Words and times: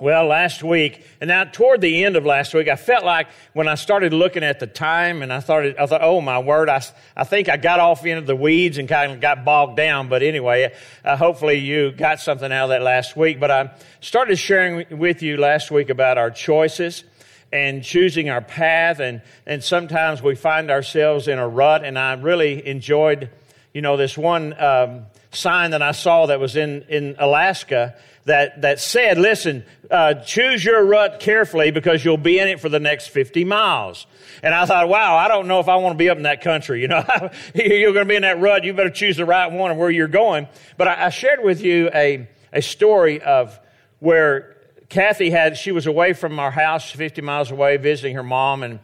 Well, 0.00 0.26
last 0.26 0.62
week, 0.62 1.04
and 1.20 1.26
now 1.26 1.42
toward 1.42 1.80
the 1.80 2.04
end 2.04 2.14
of 2.14 2.24
last 2.24 2.54
week, 2.54 2.68
I 2.68 2.76
felt 2.76 3.04
like 3.04 3.26
when 3.52 3.66
I 3.66 3.74
started 3.74 4.12
looking 4.12 4.44
at 4.44 4.60
the 4.60 4.68
time 4.68 5.22
and 5.22 5.32
I 5.32 5.40
started, 5.40 5.76
I 5.76 5.86
thought, 5.86 6.02
oh 6.04 6.20
my 6.20 6.38
word, 6.38 6.68
I, 6.68 6.80
I 7.16 7.24
think 7.24 7.48
I 7.48 7.56
got 7.56 7.80
off 7.80 8.06
into 8.06 8.24
the 8.24 8.36
weeds 8.36 8.78
and 8.78 8.88
kind 8.88 9.10
of 9.10 9.20
got 9.20 9.44
bogged 9.44 9.76
down. 9.76 10.08
But 10.08 10.22
anyway, 10.22 10.72
uh, 11.04 11.16
hopefully 11.16 11.56
you 11.56 11.90
got 11.90 12.20
something 12.20 12.52
out 12.52 12.64
of 12.64 12.68
that 12.70 12.82
last 12.82 13.16
week. 13.16 13.40
But 13.40 13.50
I 13.50 13.74
started 14.00 14.36
sharing 14.36 15.00
with 15.00 15.20
you 15.20 15.36
last 15.36 15.72
week 15.72 15.90
about 15.90 16.16
our 16.16 16.30
choices 16.30 17.02
and 17.50 17.82
choosing 17.82 18.30
our 18.30 18.40
path. 18.40 19.00
And, 19.00 19.20
and 19.46 19.64
sometimes 19.64 20.22
we 20.22 20.36
find 20.36 20.70
ourselves 20.70 21.26
in 21.26 21.40
a 21.40 21.48
rut. 21.48 21.84
And 21.84 21.98
I 21.98 22.12
really 22.12 22.64
enjoyed, 22.64 23.30
you 23.74 23.82
know, 23.82 23.96
this 23.96 24.16
one 24.16 24.54
um, 24.62 25.06
sign 25.30 25.72
that 25.72 25.82
I 25.82 25.92
saw 25.92 26.26
that 26.26 26.40
was 26.40 26.56
in, 26.56 26.82
in 26.88 27.16
Alaska 27.18 27.94
that, 28.24 28.62
that 28.62 28.78
said, 28.78 29.18
listen, 29.18 29.64
uh, 29.90 30.14
choose 30.14 30.64
your 30.64 30.84
rut 30.84 31.18
carefully 31.20 31.70
because 31.70 32.04
you'll 32.04 32.16
be 32.16 32.38
in 32.38 32.48
it 32.48 32.60
for 32.60 32.68
the 32.68 32.78
next 32.78 33.08
50 33.08 33.44
miles. 33.44 34.06
And 34.42 34.54
I 34.54 34.66
thought, 34.66 34.88
wow, 34.88 35.16
I 35.16 35.28
don't 35.28 35.48
know 35.48 35.60
if 35.60 35.68
I 35.68 35.76
want 35.76 35.94
to 35.94 35.98
be 35.98 36.08
up 36.08 36.16
in 36.16 36.22
that 36.24 36.42
country. 36.42 36.78
You 36.88 36.88
know, 36.88 37.30
you're 37.54 37.92
going 37.92 38.06
to 38.06 38.08
be 38.08 38.16
in 38.16 38.22
that 38.22 38.40
rut. 38.40 38.64
You 38.64 38.72
better 38.72 38.88
choose 38.88 39.16
the 39.16 39.26
right 39.26 39.50
one 39.50 39.70
and 39.70 39.80
where 39.80 39.90
you're 39.90 40.06
going. 40.08 40.46
But 40.76 40.88
I, 40.88 41.06
I 41.06 41.08
shared 41.10 41.42
with 41.42 41.60
you 41.60 41.90
a, 41.92 42.28
a 42.52 42.62
story 42.62 43.20
of 43.20 43.58
where 43.98 44.56
Kathy 44.88 45.28
had, 45.28 45.58
she 45.58 45.72
was 45.72 45.86
away 45.86 46.12
from 46.12 46.38
our 46.38 46.50
house 46.50 46.90
50 46.90 47.20
miles 47.20 47.50
away 47.50 47.76
visiting 47.76 48.14
her 48.14 48.22
mom 48.22 48.62
and 48.62 48.78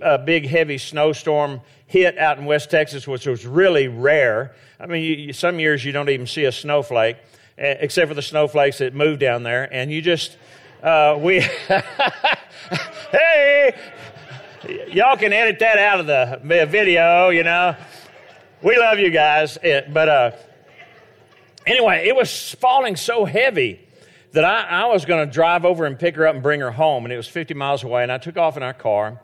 a 0.00 0.18
big 0.18 0.46
heavy 0.46 0.76
snowstorm 0.76 1.60
hit 1.86 2.18
out 2.18 2.38
in 2.38 2.44
West 2.44 2.70
Texas, 2.70 3.06
which 3.06 3.26
was 3.26 3.46
really 3.46 3.88
rare. 3.88 4.54
I 4.78 4.86
mean, 4.86 5.02
you, 5.02 5.32
some 5.32 5.58
years 5.60 5.84
you 5.84 5.92
don't 5.92 6.08
even 6.08 6.26
see 6.26 6.44
a 6.44 6.52
snowflake. 6.52 7.16
Eh, 7.58 7.76
except 7.80 8.08
for 8.08 8.14
the 8.14 8.20
snowflakes 8.20 8.78
that 8.78 8.94
move 8.94 9.18
down 9.18 9.42
there. 9.42 9.66
And 9.72 9.90
you 9.90 10.02
just, 10.02 10.36
uh, 10.82 11.18
we, 11.18 11.40
hey, 13.10 13.74
y'all 14.88 15.16
can 15.16 15.32
edit 15.32 15.58
that 15.60 15.78
out 15.78 16.00
of 16.00 16.06
the 16.06 16.66
video, 16.66 17.30
you 17.30 17.44
know. 17.44 17.74
We 18.60 18.76
love 18.76 18.98
you 18.98 19.10
guys. 19.10 19.56
It, 19.62 19.94
but 19.94 20.08
uh, 20.08 20.32
anyway, 21.66 22.06
it 22.06 22.14
was 22.14 22.54
falling 22.56 22.96
so 22.96 23.24
heavy 23.24 23.80
that 24.32 24.44
I, 24.44 24.82
I 24.82 24.84
was 24.86 25.06
going 25.06 25.26
to 25.26 25.32
drive 25.32 25.64
over 25.64 25.86
and 25.86 25.98
pick 25.98 26.14
her 26.16 26.26
up 26.26 26.34
and 26.34 26.42
bring 26.42 26.60
her 26.60 26.72
home. 26.72 27.06
And 27.06 27.12
it 27.12 27.16
was 27.16 27.28
50 27.28 27.54
miles 27.54 27.84
away. 27.84 28.02
And 28.02 28.12
I 28.12 28.18
took 28.18 28.36
off 28.36 28.58
in 28.58 28.62
our 28.62 28.74
car. 28.74 29.18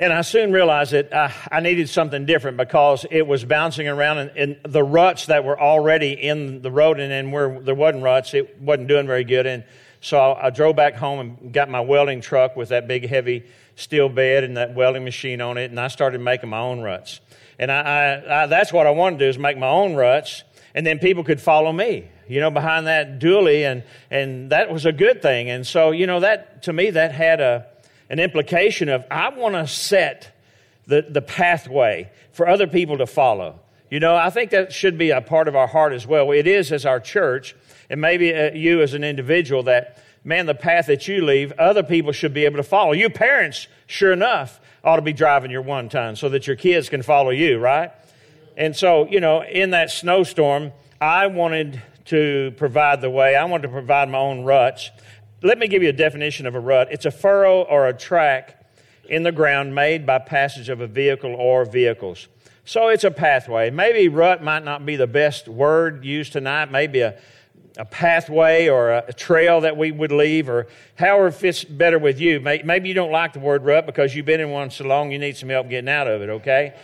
And 0.00 0.12
I 0.12 0.20
soon 0.20 0.52
realized 0.52 0.92
that 0.92 1.12
uh, 1.12 1.28
I 1.50 1.58
needed 1.58 1.88
something 1.88 2.24
different 2.24 2.56
because 2.56 3.04
it 3.10 3.26
was 3.26 3.44
bouncing 3.44 3.88
around 3.88 4.30
and, 4.36 4.56
the 4.62 4.82
ruts 4.82 5.26
that 5.26 5.44
were 5.44 5.60
already 5.60 6.12
in 6.12 6.62
the 6.62 6.70
road 6.70 7.00
and 7.00 7.10
then 7.10 7.32
where 7.32 7.58
there 7.60 7.74
wasn't 7.74 8.04
ruts, 8.04 8.32
it 8.32 8.60
wasn't 8.60 8.86
doing 8.86 9.08
very 9.08 9.24
good. 9.24 9.46
And 9.46 9.64
so 10.00 10.18
I, 10.18 10.46
I 10.46 10.50
drove 10.50 10.76
back 10.76 10.94
home 10.94 11.18
and 11.18 11.52
got 11.52 11.68
my 11.68 11.80
welding 11.80 12.20
truck 12.20 12.54
with 12.54 12.68
that 12.68 12.86
big 12.86 13.08
heavy 13.08 13.44
steel 13.74 14.08
bed 14.08 14.44
and 14.44 14.56
that 14.56 14.74
welding 14.74 15.04
machine 15.04 15.40
on 15.40 15.58
it, 15.58 15.70
and 15.70 15.78
I 15.80 15.88
started 15.88 16.20
making 16.20 16.50
my 16.50 16.58
own 16.58 16.80
ruts. 16.80 17.20
And 17.58 17.70
I, 17.72 17.80
I, 17.80 18.42
I, 18.42 18.46
that's 18.46 18.72
what 18.72 18.86
I 18.86 18.90
wanted 18.90 19.18
to 19.18 19.24
do 19.24 19.28
is 19.28 19.38
make 19.38 19.58
my 19.58 19.68
own 19.68 19.94
ruts, 19.94 20.44
and 20.74 20.86
then 20.86 20.98
people 20.98 21.24
could 21.24 21.40
follow 21.40 21.72
me, 21.72 22.08
you 22.28 22.40
know, 22.40 22.50
behind 22.50 22.86
that 22.86 23.18
dually, 23.18 23.62
and 23.62 23.82
and 24.10 24.50
that 24.50 24.70
was 24.72 24.86
a 24.86 24.92
good 24.92 25.22
thing. 25.22 25.50
And 25.50 25.66
so, 25.66 25.90
you 25.90 26.06
know, 26.06 26.20
that 26.20 26.64
to 26.64 26.72
me 26.72 26.90
that 26.90 27.12
had 27.12 27.40
a 27.40 27.66
an 28.10 28.18
implication 28.18 28.88
of 28.88 29.04
I 29.10 29.28
want 29.30 29.54
to 29.54 29.66
set 29.66 30.34
the, 30.86 31.06
the 31.08 31.22
pathway 31.22 32.10
for 32.32 32.48
other 32.48 32.66
people 32.66 32.98
to 32.98 33.06
follow. 33.06 33.60
You 33.90 34.00
know, 34.00 34.16
I 34.16 34.30
think 34.30 34.50
that 34.50 34.72
should 34.72 34.98
be 34.98 35.10
a 35.10 35.20
part 35.20 35.48
of 35.48 35.56
our 35.56 35.66
heart 35.66 35.92
as 35.92 36.06
well. 36.06 36.30
It 36.30 36.46
is 36.46 36.72
as 36.72 36.84
our 36.84 37.00
church, 37.00 37.54
and 37.88 38.00
maybe 38.00 38.34
uh, 38.34 38.52
you 38.52 38.82
as 38.82 38.94
an 38.94 39.04
individual, 39.04 39.62
that, 39.64 40.02
man, 40.24 40.46
the 40.46 40.54
path 40.54 40.86
that 40.86 41.08
you 41.08 41.24
leave, 41.24 41.52
other 41.52 41.82
people 41.82 42.12
should 42.12 42.34
be 42.34 42.44
able 42.44 42.56
to 42.58 42.62
follow. 42.62 42.92
You 42.92 43.08
parents, 43.08 43.66
sure 43.86 44.12
enough, 44.12 44.60
ought 44.84 44.96
to 44.96 45.02
be 45.02 45.12
driving 45.12 45.50
your 45.50 45.62
one 45.62 45.88
ton 45.88 46.16
so 46.16 46.28
that 46.30 46.46
your 46.46 46.56
kids 46.56 46.88
can 46.88 47.02
follow 47.02 47.30
you, 47.30 47.58
right? 47.58 47.90
And 48.56 48.76
so, 48.76 49.06
you 49.06 49.20
know, 49.20 49.42
in 49.42 49.70
that 49.70 49.90
snowstorm, 49.90 50.72
I 51.00 51.28
wanted 51.28 51.80
to 52.06 52.52
provide 52.56 53.00
the 53.00 53.10
way. 53.10 53.36
I 53.36 53.44
wanted 53.44 53.68
to 53.68 53.72
provide 53.72 54.08
my 54.08 54.18
own 54.18 54.44
ruts 54.44 54.90
let 55.42 55.58
me 55.58 55.68
give 55.68 55.82
you 55.82 55.88
a 55.88 55.92
definition 55.92 56.46
of 56.46 56.54
a 56.54 56.60
rut 56.60 56.88
it's 56.90 57.06
a 57.06 57.10
furrow 57.10 57.62
or 57.62 57.86
a 57.86 57.92
track 57.92 58.58
in 59.08 59.22
the 59.22 59.32
ground 59.32 59.74
made 59.74 60.06
by 60.06 60.18
passage 60.18 60.68
of 60.68 60.80
a 60.80 60.86
vehicle 60.86 61.34
or 61.34 61.64
vehicles. 61.64 62.28
So 62.64 62.88
it's 62.88 63.04
a 63.04 63.10
pathway. 63.10 63.70
Maybe 63.70 64.08
rut 64.08 64.42
might 64.44 64.64
not 64.64 64.84
be 64.84 64.96
the 64.96 65.06
best 65.06 65.48
word 65.48 66.04
used 66.04 66.34
tonight, 66.34 66.70
maybe 66.70 67.00
a, 67.00 67.18
a 67.78 67.86
pathway 67.86 68.68
or 68.68 68.90
a, 68.90 69.04
a 69.08 69.12
trail 69.14 69.62
that 69.62 69.78
we 69.78 69.90
would 69.90 70.12
leave, 70.12 70.50
or 70.50 70.66
however 70.96 71.30
fits 71.30 71.64
better 71.64 71.98
with 71.98 72.20
you. 72.20 72.40
Maybe 72.40 72.88
you 72.88 72.94
don't 72.94 73.10
like 73.10 73.32
the 73.32 73.40
word 73.40 73.64
rut 73.64 73.86
because 73.86 74.14
you've 74.14 74.26
been 74.26 74.40
in 74.40 74.50
one 74.50 74.70
so 74.70 74.84
long 74.84 75.10
you 75.10 75.18
need 75.18 75.36
some 75.38 75.48
help 75.48 75.70
getting 75.70 75.88
out 75.88 76.06
of 76.06 76.20
it, 76.20 76.28
okay? 76.28 76.74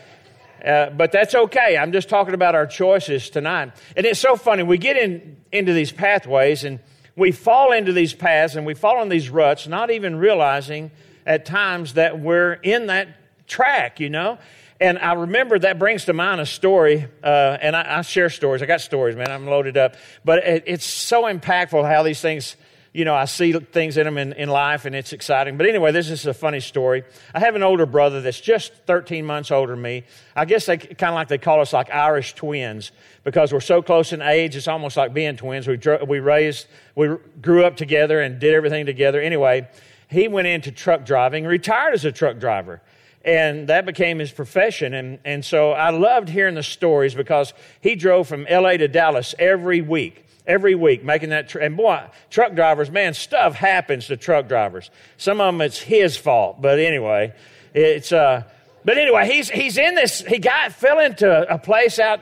Uh, 0.64 0.88
but 0.88 1.12
that's 1.12 1.34
okay. 1.34 1.76
I'm 1.76 1.93
just 1.93 2.09
talking 2.09 2.32
about 2.32 2.54
our 2.54 2.66
choices 2.66 3.28
tonight. 3.28 3.72
And 3.94 4.06
it's 4.06 4.20
so 4.20 4.37
funny. 4.37 4.62
We 4.62 4.78
get 4.78 4.97
in, 4.97 5.37
into 5.53 5.75
these 5.75 5.93
pathways 5.93 6.64
and 6.64 6.81
we 7.16 7.32
fall 7.32 7.72
into 7.72 7.92
these 7.92 8.14
paths 8.14 8.56
and 8.56 8.66
we 8.66 8.75
fall 8.75 9.02
in 9.02 9.08
these 9.08 9.30
ruts, 9.30 9.66
not 9.66 9.91
even 9.91 10.16
realizing 10.16 10.91
at 11.26 11.44
times 11.44 11.94
that 11.94 12.19
we're 12.19 12.54
in 12.54 12.86
that 12.86 13.08
track, 13.47 14.00
you 14.00 14.10
know? 14.10 14.38
And 14.80 14.98
I 14.98 15.14
remember 15.14 15.58
that 15.60 15.78
brings 15.78 16.06
to 16.06 16.12
mind 16.12 16.41
a 16.41 16.47
story, 16.47 17.06
uh, 17.22 17.58
and 17.60 17.76
I, 17.76 17.98
I, 17.98 18.02
share 18.02 18.28
stories. 18.28 18.60
I 18.60 18.66
got 18.66 18.80
stories, 18.80 19.14
man. 19.14 19.30
I'm 19.30 19.47
loaded 19.47 19.76
up. 19.76 19.94
But 20.25 20.41
it, 20.41 20.64
it's 20.66 20.84
so 20.84 21.22
impactful 21.22 21.88
how 21.88 22.02
these 22.02 22.20
things 22.20 22.56
you 22.94 23.04
know, 23.04 23.14
I 23.14 23.25
see 23.25 23.52
things 23.52 23.96
in 23.96 24.04
them 24.04 24.16
in, 24.19 24.32
in 24.34 24.48
life 24.48 24.84
and 24.84 24.94
it's 24.94 25.12
exciting. 25.12 25.56
But 25.56 25.66
anyway, 25.66 25.91
this 25.91 26.10
is 26.10 26.26
a 26.26 26.32
funny 26.32 26.60
story. 26.60 27.02
I 27.34 27.41
have 27.41 27.56
an 27.56 27.64
older 27.64 27.86
brother 27.86 28.20
that's 28.20 28.41
just 28.41 28.72
13 28.86 29.26
months 29.26 29.50
older 29.50 29.72
than 29.72 29.82
me. 29.82 30.04
I 30.36 30.44
guess 30.44 30.66
they 30.66 30.78
kind 30.78 31.10
of 31.10 31.16
like 31.16 31.26
they 31.26 31.38
call 31.38 31.60
us 31.60 31.72
like 31.72 31.91
Irish 31.91 32.34
twins 32.34 32.92
because 33.25 33.53
we're 33.53 33.61
so 33.61 33.83
close 33.83 34.12
in 34.12 34.23
age. 34.23 34.55
It's 34.55 34.69
almost 34.69 34.97
like 34.97 35.12
being 35.12 35.37
twins. 35.37 35.67
We, 35.67 35.79
we 36.07 36.21
raised, 36.21 36.67
we 36.95 37.17
grew 37.41 37.65
up 37.65 37.77
together 37.77 38.21
and 38.21 38.39
did 38.39 38.55
everything 38.55 38.87
together. 38.87 39.21
Anyway, 39.21 39.69
he 40.09 40.29
went 40.29 40.47
into 40.47 40.71
truck 40.71 41.05
driving, 41.05 41.45
retired 41.45 41.95
as 41.95 42.05
a 42.05 42.12
truck 42.12 42.39
driver 42.39 42.81
and 43.25 43.69
that 43.69 43.87
became 43.87 44.19
his 44.19 44.31
profession. 44.31 44.93
And, 44.93 45.19
and 45.25 45.45
so 45.45 45.73
I 45.73 45.91
loved 45.91 46.29
hearing 46.29 46.55
the 46.55 46.62
stories 46.62 47.15
because 47.15 47.55
he 47.81 47.95
drove 47.95 48.29
from 48.29 48.47
LA 48.51 48.77
to 48.77 48.87
Dallas 48.89 49.35
every 49.39 49.81
week 49.81 50.25
every 50.47 50.75
week 50.75 51.03
making 51.03 51.31
that 51.31 51.49
tr- 51.49 51.59
and 51.59 51.77
boy 51.77 52.03
truck 52.29 52.55
drivers 52.55 52.91
man 52.91 53.15
stuff 53.15 53.55
happens 53.55 54.09
to 54.09 54.17
truck 54.17 54.47
drivers 54.47 54.91
some 55.17 55.41
of 55.41 55.55
them 55.55 55.61
it's 55.62 55.79
his 55.79 56.17
fault 56.17 56.61
but 56.61 56.79
anyway 56.79 57.33
it's 57.73 58.12
uh 58.12 58.43
but 58.85 58.99
anyway 58.99 59.27
he's 59.27 59.49
he's 59.49 59.79
in 59.79 59.95
this 59.95 60.21
he 60.21 60.39
got 60.39 60.71
fell 60.73 60.99
into 60.99 61.51
a 61.53 61.59
place 61.59 61.99
out 61.99 62.21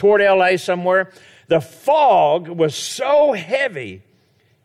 toward 0.00 0.22
la 0.22 0.56
somewhere 0.56 1.12
the 1.48 1.60
fog 1.60 2.48
was 2.48 2.74
so 2.74 3.34
heavy 3.34 4.02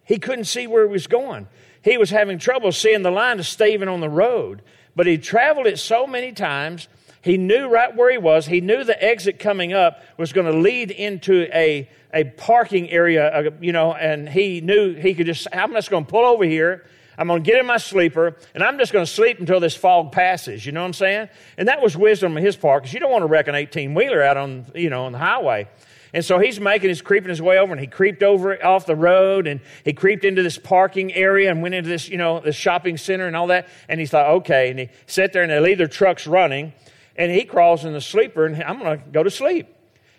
he 0.05 0.17
couldn't 0.17 0.45
see 0.45 0.65
where 0.65 0.85
he 0.85 0.91
was 0.91 1.07
going 1.07 1.45
he 1.81 1.97
was 1.97 2.09
having 2.09 2.39
trouble 2.39 2.71
seeing 2.71 3.01
the 3.01 3.11
line 3.11 3.35
to 3.35 3.43
stay 3.43 3.73
even 3.73 3.89
on 3.89 3.99
the 3.99 4.09
road 4.09 4.61
but 4.95 5.05
he 5.05 5.17
traveled 5.17 5.67
it 5.67 5.77
so 5.77 6.07
many 6.07 6.31
times 6.31 6.87
he 7.25 7.39
knew 7.39 7.67
right 7.67 7.95
where 7.95 8.11
he 8.11 8.19
was. 8.19 8.45
He 8.45 8.61
knew 8.61 8.83
the 8.83 9.03
exit 9.03 9.39
coming 9.39 9.73
up 9.73 10.03
was 10.15 10.31
going 10.31 10.45
to 10.45 10.55
lead 10.59 10.91
into 10.91 11.47
a, 11.51 11.89
a 12.13 12.25
parking 12.25 12.87
area, 12.91 13.27
uh, 13.27 13.49
you 13.59 13.71
know, 13.71 13.95
and 13.95 14.29
he 14.29 14.61
knew 14.61 14.93
he 14.93 15.15
could 15.15 15.25
just, 15.25 15.47
I'm 15.51 15.73
just 15.73 15.89
going 15.89 16.05
to 16.05 16.11
pull 16.11 16.23
over 16.23 16.43
here. 16.43 16.85
I'm 17.17 17.27
going 17.27 17.43
to 17.43 17.49
get 17.49 17.59
in 17.59 17.65
my 17.65 17.77
sleeper, 17.77 18.35
and 18.53 18.63
I'm 18.63 18.77
just 18.77 18.91
going 18.91 19.05
to 19.05 19.11
sleep 19.11 19.39
until 19.39 19.59
this 19.59 19.75
fog 19.75 20.11
passes. 20.11 20.65
You 20.65 20.71
know 20.71 20.81
what 20.81 20.87
I'm 20.87 20.93
saying? 20.93 21.29
And 21.57 21.67
that 21.67 21.81
was 21.81 21.95
wisdom 21.95 22.35
on 22.35 22.43
his 22.43 22.55
part 22.55 22.83
because 22.83 22.93
you 22.93 22.99
don't 22.99 23.11
want 23.11 23.23
to 23.23 23.27
wreck 23.27 23.47
an 23.47 23.55
18 23.55 23.93
wheeler 23.93 24.21
out 24.21 24.37
on, 24.37 24.65
you 24.75 24.89
know, 24.89 25.05
on 25.05 25.11
the 25.11 25.17
highway. 25.17 25.67
And 26.13 26.23
so 26.23 26.39
he's 26.39 26.61
making 26.61 26.87
his 26.87 27.01
creeping 27.01 27.29
his 27.29 27.41
way 27.41 27.57
over, 27.57 27.73
and 27.73 27.81
he 27.81 27.87
creeped 27.87 28.23
over 28.23 28.63
off 28.65 28.85
the 28.85 28.95
road, 28.95 29.47
and 29.47 29.59
he 29.83 29.91
creeped 29.91 30.23
into 30.23 30.43
this 30.43 30.57
parking 30.57 31.13
area 31.13 31.51
and 31.51 31.61
went 31.61 31.75
into 31.75 31.89
this, 31.89 32.07
you 32.07 32.17
know, 32.17 32.39
the 32.39 32.53
shopping 32.53 32.95
center 32.95 33.27
and 33.27 33.35
all 33.35 33.47
that. 33.47 33.67
And 33.89 33.99
he 33.99 34.05
thought, 34.05 34.29
okay. 34.37 34.69
And 34.69 34.79
he 34.79 34.89
sat 35.07 35.33
there, 35.33 35.43
and 35.43 35.51
they 35.51 35.59
leave 35.59 35.77
their 35.77 35.87
trucks 35.87 36.25
running, 36.25 36.71
and 37.17 37.31
he 37.31 37.43
crawls 37.43 37.83
in 37.83 37.91
the 37.91 37.99
sleeper, 37.99 38.45
and 38.45 38.63
I'm 38.63 38.79
going 38.79 38.97
to 38.97 39.05
go 39.09 39.23
to 39.23 39.29
sleep. 39.29 39.67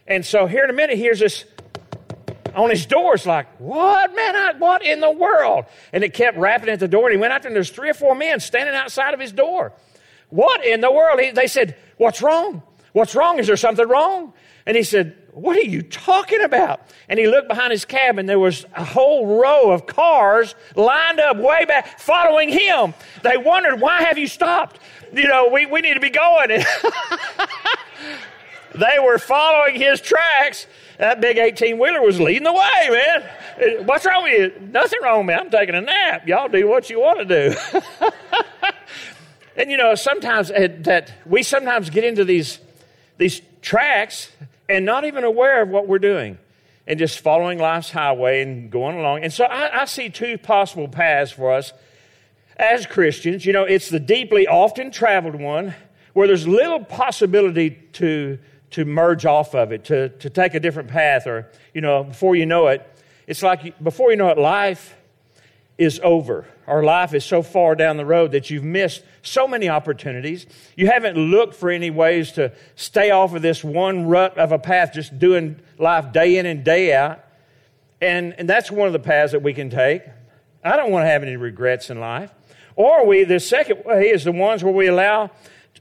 And 0.06 0.25
so 0.25 0.46
here 0.46 0.64
in 0.64 0.70
a 0.70 0.75
minute, 0.75 0.99
here's 0.99 1.19
this 1.19 1.46
on 2.56 2.70
his 2.70 2.86
door. 2.86 3.14
It's 3.14 3.26
like, 3.26 3.46
what, 3.60 4.14
man? 4.14 4.34
I, 4.34 4.52
what 4.58 4.84
in 4.84 5.00
the 5.00 5.10
world? 5.10 5.66
And 5.92 6.02
it 6.02 6.14
kept 6.14 6.36
rapping 6.38 6.68
at 6.68 6.80
the 6.80 6.88
door, 6.88 7.06
and 7.06 7.12
he 7.12 7.20
went 7.20 7.32
out 7.32 7.42
there, 7.42 7.50
and 7.50 7.56
there's 7.56 7.70
three 7.70 7.90
or 7.90 7.94
four 7.94 8.14
men 8.14 8.40
standing 8.40 8.74
outside 8.74 9.14
of 9.14 9.20
his 9.20 9.32
door. 9.32 9.72
What 10.30 10.64
in 10.64 10.80
the 10.80 10.90
world? 10.90 11.20
He, 11.20 11.30
they 11.30 11.46
said, 11.46 11.76
What's 11.98 12.20
wrong? 12.20 12.62
What's 12.92 13.14
wrong? 13.14 13.38
Is 13.38 13.46
there 13.46 13.56
something 13.56 13.86
wrong? 13.86 14.32
And 14.66 14.76
he 14.76 14.82
said, 14.82 15.16
What 15.32 15.56
are 15.56 15.60
you 15.60 15.82
talking 15.82 16.42
about? 16.42 16.80
And 17.08 17.18
he 17.18 17.28
looked 17.28 17.48
behind 17.48 17.70
his 17.70 17.84
cabin. 17.84 18.26
There 18.26 18.38
was 18.38 18.66
a 18.74 18.84
whole 18.84 19.38
row 19.38 19.70
of 19.70 19.86
cars 19.86 20.54
lined 20.74 21.20
up 21.20 21.36
way 21.36 21.64
back 21.64 22.00
following 22.00 22.48
him. 22.48 22.94
They 23.22 23.36
wondered, 23.36 23.80
Why 23.80 24.02
have 24.02 24.18
you 24.18 24.26
stopped? 24.26 24.80
you 25.12 25.28
know, 25.28 25.48
we, 25.48 25.66
we 25.66 25.80
need 25.80 25.94
to 25.94 26.00
be 26.00 26.10
going. 26.10 26.48
they 28.74 28.98
were 29.02 29.18
following 29.18 29.76
his 29.76 30.00
tracks. 30.00 30.66
That 30.98 31.20
big 31.20 31.38
18 31.38 31.78
wheeler 31.78 32.00
was 32.00 32.20
leading 32.20 32.44
the 32.44 32.52
way, 32.52 32.88
man. 32.90 33.87
What's 33.87 34.06
wrong 34.06 34.25
with 34.25 34.32
you? 34.32 34.69
Nothing 34.69 34.98
wrong 35.02 35.26
me. 35.26 35.34
I'm 35.34 35.50
taking 35.50 35.75
a 35.75 35.81
nap. 35.81 36.26
Y'all 36.26 36.48
do 36.48 36.66
what 36.66 36.88
you 36.88 37.00
want 37.00 37.26
to 37.28 37.50
do. 37.50 37.56
and 39.56 39.70
you 39.70 39.76
know, 39.76 39.94
sometimes 39.94 40.50
uh, 40.50 40.69
that 40.81 41.12
we 41.26 41.43
sometimes 41.43 41.90
get 41.90 42.04
into 42.04 42.25
these, 42.25 42.60
these 43.19 43.40
tracks 43.60 44.31
and 44.69 44.84
not 44.84 45.04
even 45.04 45.25
aware 45.25 45.62
of 45.62 45.69
what 45.69 45.87
we're 45.87 45.98
doing 45.98 46.38
and 46.87 46.99
just 46.99 47.20
following 47.20 47.58
life's 47.58 47.90
highway 47.90 48.42
and 48.42 48.70
going 48.70 48.96
along. 48.99 49.22
And 49.22 49.32
so 49.32 49.44
I, 49.44 49.82
I 49.82 49.84
see 49.87 50.08
two 50.08 50.38
possible 50.38 50.88
paths 50.88 51.32
for 51.32 51.52
us 51.52 51.72
as 52.56 52.87
Christians. 52.87 53.44
You 53.44 53.52
know, 53.52 53.64
it's 53.64 53.90
the 53.90 54.00
deeply 54.00 54.46
often 54.46 54.90
traveled 54.90 55.34
one 55.34 55.75
where 56.12 56.26
there's 56.26 56.49
little 56.49 56.82
possibility 56.82 57.70
to, 57.92 58.38
to 58.76 58.84
merge 58.84 59.25
off 59.25 59.55
of 59.55 59.73
it, 59.73 59.84
to, 59.87 60.11
to 60.11 60.28
take 60.28 60.52
a 60.52 60.61
different 60.61 60.90
path, 60.90 61.26
or, 61.26 61.50
you 61.73 61.81
know, 61.81 62.05
before 62.05 62.37
you 62.37 62.44
know 62.44 62.67
it, 62.67 62.87
it's 63.26 63.43
like 63.43 63.82
before 63.82 64.11
you 64.11 64.19
know 64.19 64.28
it, 64.28 64.37
life 64.37 64.94
is 65.78 65.99
over. 66.05 66.44
Our 66.67 66.82
life 66.82 67.14
is 67.14 67.25
so 67.25 67.40
far 67.40 67.75
down 67.75 67.96
the 67.96 68.05
road 68.05 68.32
that 68.32 68.50
you've 68.50 68.64
missed 68.64 69.02
so 69.23 69.49
many 69.49 69.70
opportunities. 69.70 70.44
You 70.76 70.88
haven't 70.88 71.17
looked 71.17 71.55
for 71.55 71.70
any 71.70 71.88
ways 71.88 72.32
to 72.32 72.52
stay 72.75 73.11
off 73.11 73.34
of 73.34 73.40
this 73.40 73.64
one 73.64 74.05
rut 74.05 74.37
of 74.37 74.52
a 74.52 74.58
path, 74.58 74.93
just 74.93 75.19
doing 75.19 75.58
life 75.78 76.12
day 76.12 76.37
in 76.37 76.44
and 76.44 76.62
day 76.62 76.93
out. 76.93 77.25
And, 78.02 78.34
and 78.37 78.46
that's 78.46 78.70
one 78.70 78.87
of 78.87 78.93
the 78.93 78.99
paths 78.99 79.32
that 79.32 79.40
we 79.40 79.55
can 79.55 79.70
take. 79.70 80.02
I 80.62 80.76
don't 80.76 80.90
want 80.90 81.05
to 81.05 81.08
have 81.08 81.23
any 81.23 81.37
regrets 81.37 81.88
in 81.88 81.99
life. 81.99 82.31
Or 82.75 83.06
we, 83.06 83.25
the 83.25 83.40
second 83.40 83.87
way 83.87 84.11
is 84.11 84.25
the 84.25 84.32
ones 84.32 84.62
where 84.62 84.75
we 84.75 84.87
allow 84.87 85.31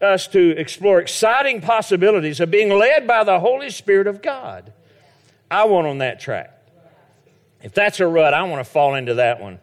us 0.01 0.27
to 0.29 0.49
explore 0.57 0.99
exciting 0.99 1.61
possibilities 1.61 2.39
of 2.39 2.51
being 2.51 2.69
led 2.69 3.07
by 3.07 3.23
the 3.23 3.39
Holy 3.39 3.69
Spirit 3.69 4.07
of 4.07 4.21
God. 4.21 4.73
I 5.49 5.65
want 5.65 5.87
on 5.87 5.99
that 5.99 6.19
track. 6.19 6.51
If 7.61 7.73
that's 7.73 7.99
a 7.99 8.07
rut, 8.07 8.33
I 8.33 8.43
want 8.43 8.65
to 8.65 8.69
fall 8.69 8.95
into 8.95 9.15
that 9.15 9.41
one. 9.41 9.59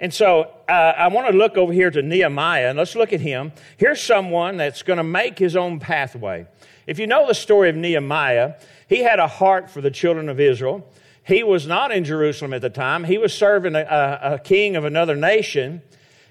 And 0.00 0.12
so 0.14 0.52
uh, 0.68 0.72
I 0.72 1.08
want 1.08 1.28
to 1.28 1.36
look 1.36 1.56
over 1.56 1.72
here 1.72 1.90
to 1.90 2.02
Nehemiah 2.02 2.68
and 2.68 2.78
let's 2.78 2.94
look 2.94 3.12
at 3.12 3.20
him. 3.20 3.52
Here's 3.76 4.00
someone 4.00 4.56
that's 4.56 4.82
going 4.82 4.98
to 4.98 5.04
make 5.04 5.38
his 5.38 5.56
own 5.56 5.80
pathway. 5.80 6.46
If 6.86 6.98
you 6.98 7.06
know 7.06 7.26
the 7.26 7.34
story 7.34 7.68
of 7.68 7.76
Nehemiah, 7.76 8.54
he 8.88 9.02
had 9.02 9.18
a 9.18 9.26
heart 9.26 9.70
for 9.70 9.80
the 9.80 9.90
children 9.90 10.28
of 10.28 10.38
Israel. 10.38 10.88
He 11.24 11.42
was 11.42 11.66
not 11.66 11.90
in 11.90 12.04
Jerusalem 12.04 12.54
at 12.54 12.62
the 12.62 12.70
time, 12.70 13.04
he 13.04 13.18
was 13.18 13.34
serving 13.34 13.74
a, 13.74 13.80
a, 13.80 14.34
a 14.34 14.38
king 14.38 14.76
of 14.76 14.84
another 14.84 15.16
nation 15.16 15.82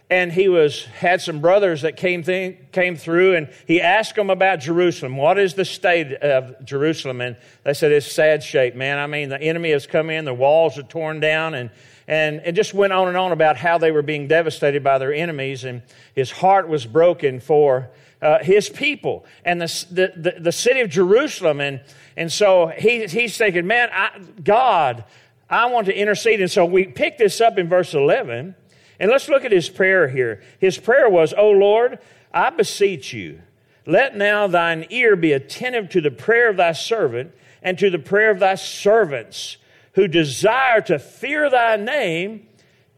and 0.09 0.31
he 0.31 0.48
was 0.48 0.86
had 0.86 1.21
some 1.21 1.42
brothers 1.42 1.81
that 1.81 1.98
came 1.98 2.24
th- 2.24 2.57
came 2.71 2.95
through 2.95 3.36
and 3.36 3.50
he 3.65 3.81
asked 3.81 4.15
them 4.15 4.30
about 4.30 4.59
Jerusalem. 4.59 5.18
What 5.18 5.38
is 5.38 5.56
the 5.56 5.65
state 5.65 6.13
of 6.13 6.63
Jerusalem? 6.63 7.19
And 7.19 7.36
they 7.63 7.74
said 7.74 7.92
it's 7.92 8.09
sad 8.12 8.42
shape, 8.42 8.75
man. 8.75 9.00
I 9.00 9.07
mean, 9.07 9.30
the 9.30 9.42
enemy 9.42 9.71
has 9.71 9.86
come 9.86 10.09
in, 10.09 10.24
the 10.25 10.33
walls 10.33 10.77
are 10.77 10.83
torn 10.83 11.19
down, 11.19 11.54
and 11.54 11.69
and 12.07 12.42
it 12.45 12.54
just 12.54 12.74
went 12.74 12.94
on 12.94 13.09
and 13.09 13.18
on 13.18 13.33
about 13.33 13.57
how 13.57 13.77
they 13.77 13.92
were 13.92 14.01
being 14.01 14.27
devastated 14.27 14.81
by 14.81 14.98
their 14.98 15.13
enemies, 15.13 15.65
and 15.65 15.81
his 16.15 16.31
heart 16.31 16.69
was 16.69 16.86
broken 16.86 17.42
for 17.42 17.89
uh, 18.21 18.39
his 18.39 18.69
people 18.69 19.25
and 19.44 19.62
the, 19.62 19.86
the, 19.92 20.13
the, 20.15 20.39
the, 20.39 20.51
city 20.51 20.80
of 20.80 20.89
Jerusalem. 20.89 21.62
And, 21.62 21.81
and 22.15 22.31
so 22.31 22.68
he, 22.68 23.06
he's 23.06 23.38
thinking, 23.38 23.68
man, 23.68 23.89
I, 23.92 24.19
God, 24.44 25.03
I 25.50 25.68
want 25.68 25.86
to 25.86 25.95
intercede. 25.95 26.42
And 26.42 26.50
so 26.50 26.65
we 26.65 26.86
pick 26.86 27.18
this 27.18 27.42
up 27.42 27.57
in 27.57 27.69
verse 27.69 27.94
11 27.94 28.56
and 29.00 29.12
let's 29.12 29.30
look 29.30 29.46
at 29.46 29.52
his 29.52 29.70
prayer 29.70 30.08
here. 30.08 30.42
His 30.60 30.78
prayer 30.78 31.10
was, 31.10 31.34
O 31.38 31.50
Lord, 31.50 32.00
I 32.34 32.50
beseech 32.50 33.14
you, 33.14 33.42
let 33.86 34.16
now 34.16 34.48
thine 34.48 34.86
ear 34.90 35.16
be 35.16 35.34
attentive 35.34 35.90
to 35.90 36.02
the 36.02 36.12
prayer 36.12 36.50
of 36.50 36.58
thy 36.58 36.74
servant 36.74 37.32
and 37.62 37.78
to 37.80 37.90
the 37.90 38.00
prayer 38.00 38.32
of 38.32 38.40
thy 38.40 38.56
servants 38.56 39.58
who 39.94 40.08
desire 40.08 40.82
to 40.82 41.00
fear 41.00 41.50
thy 41.50 41.76
name 41.76 42.48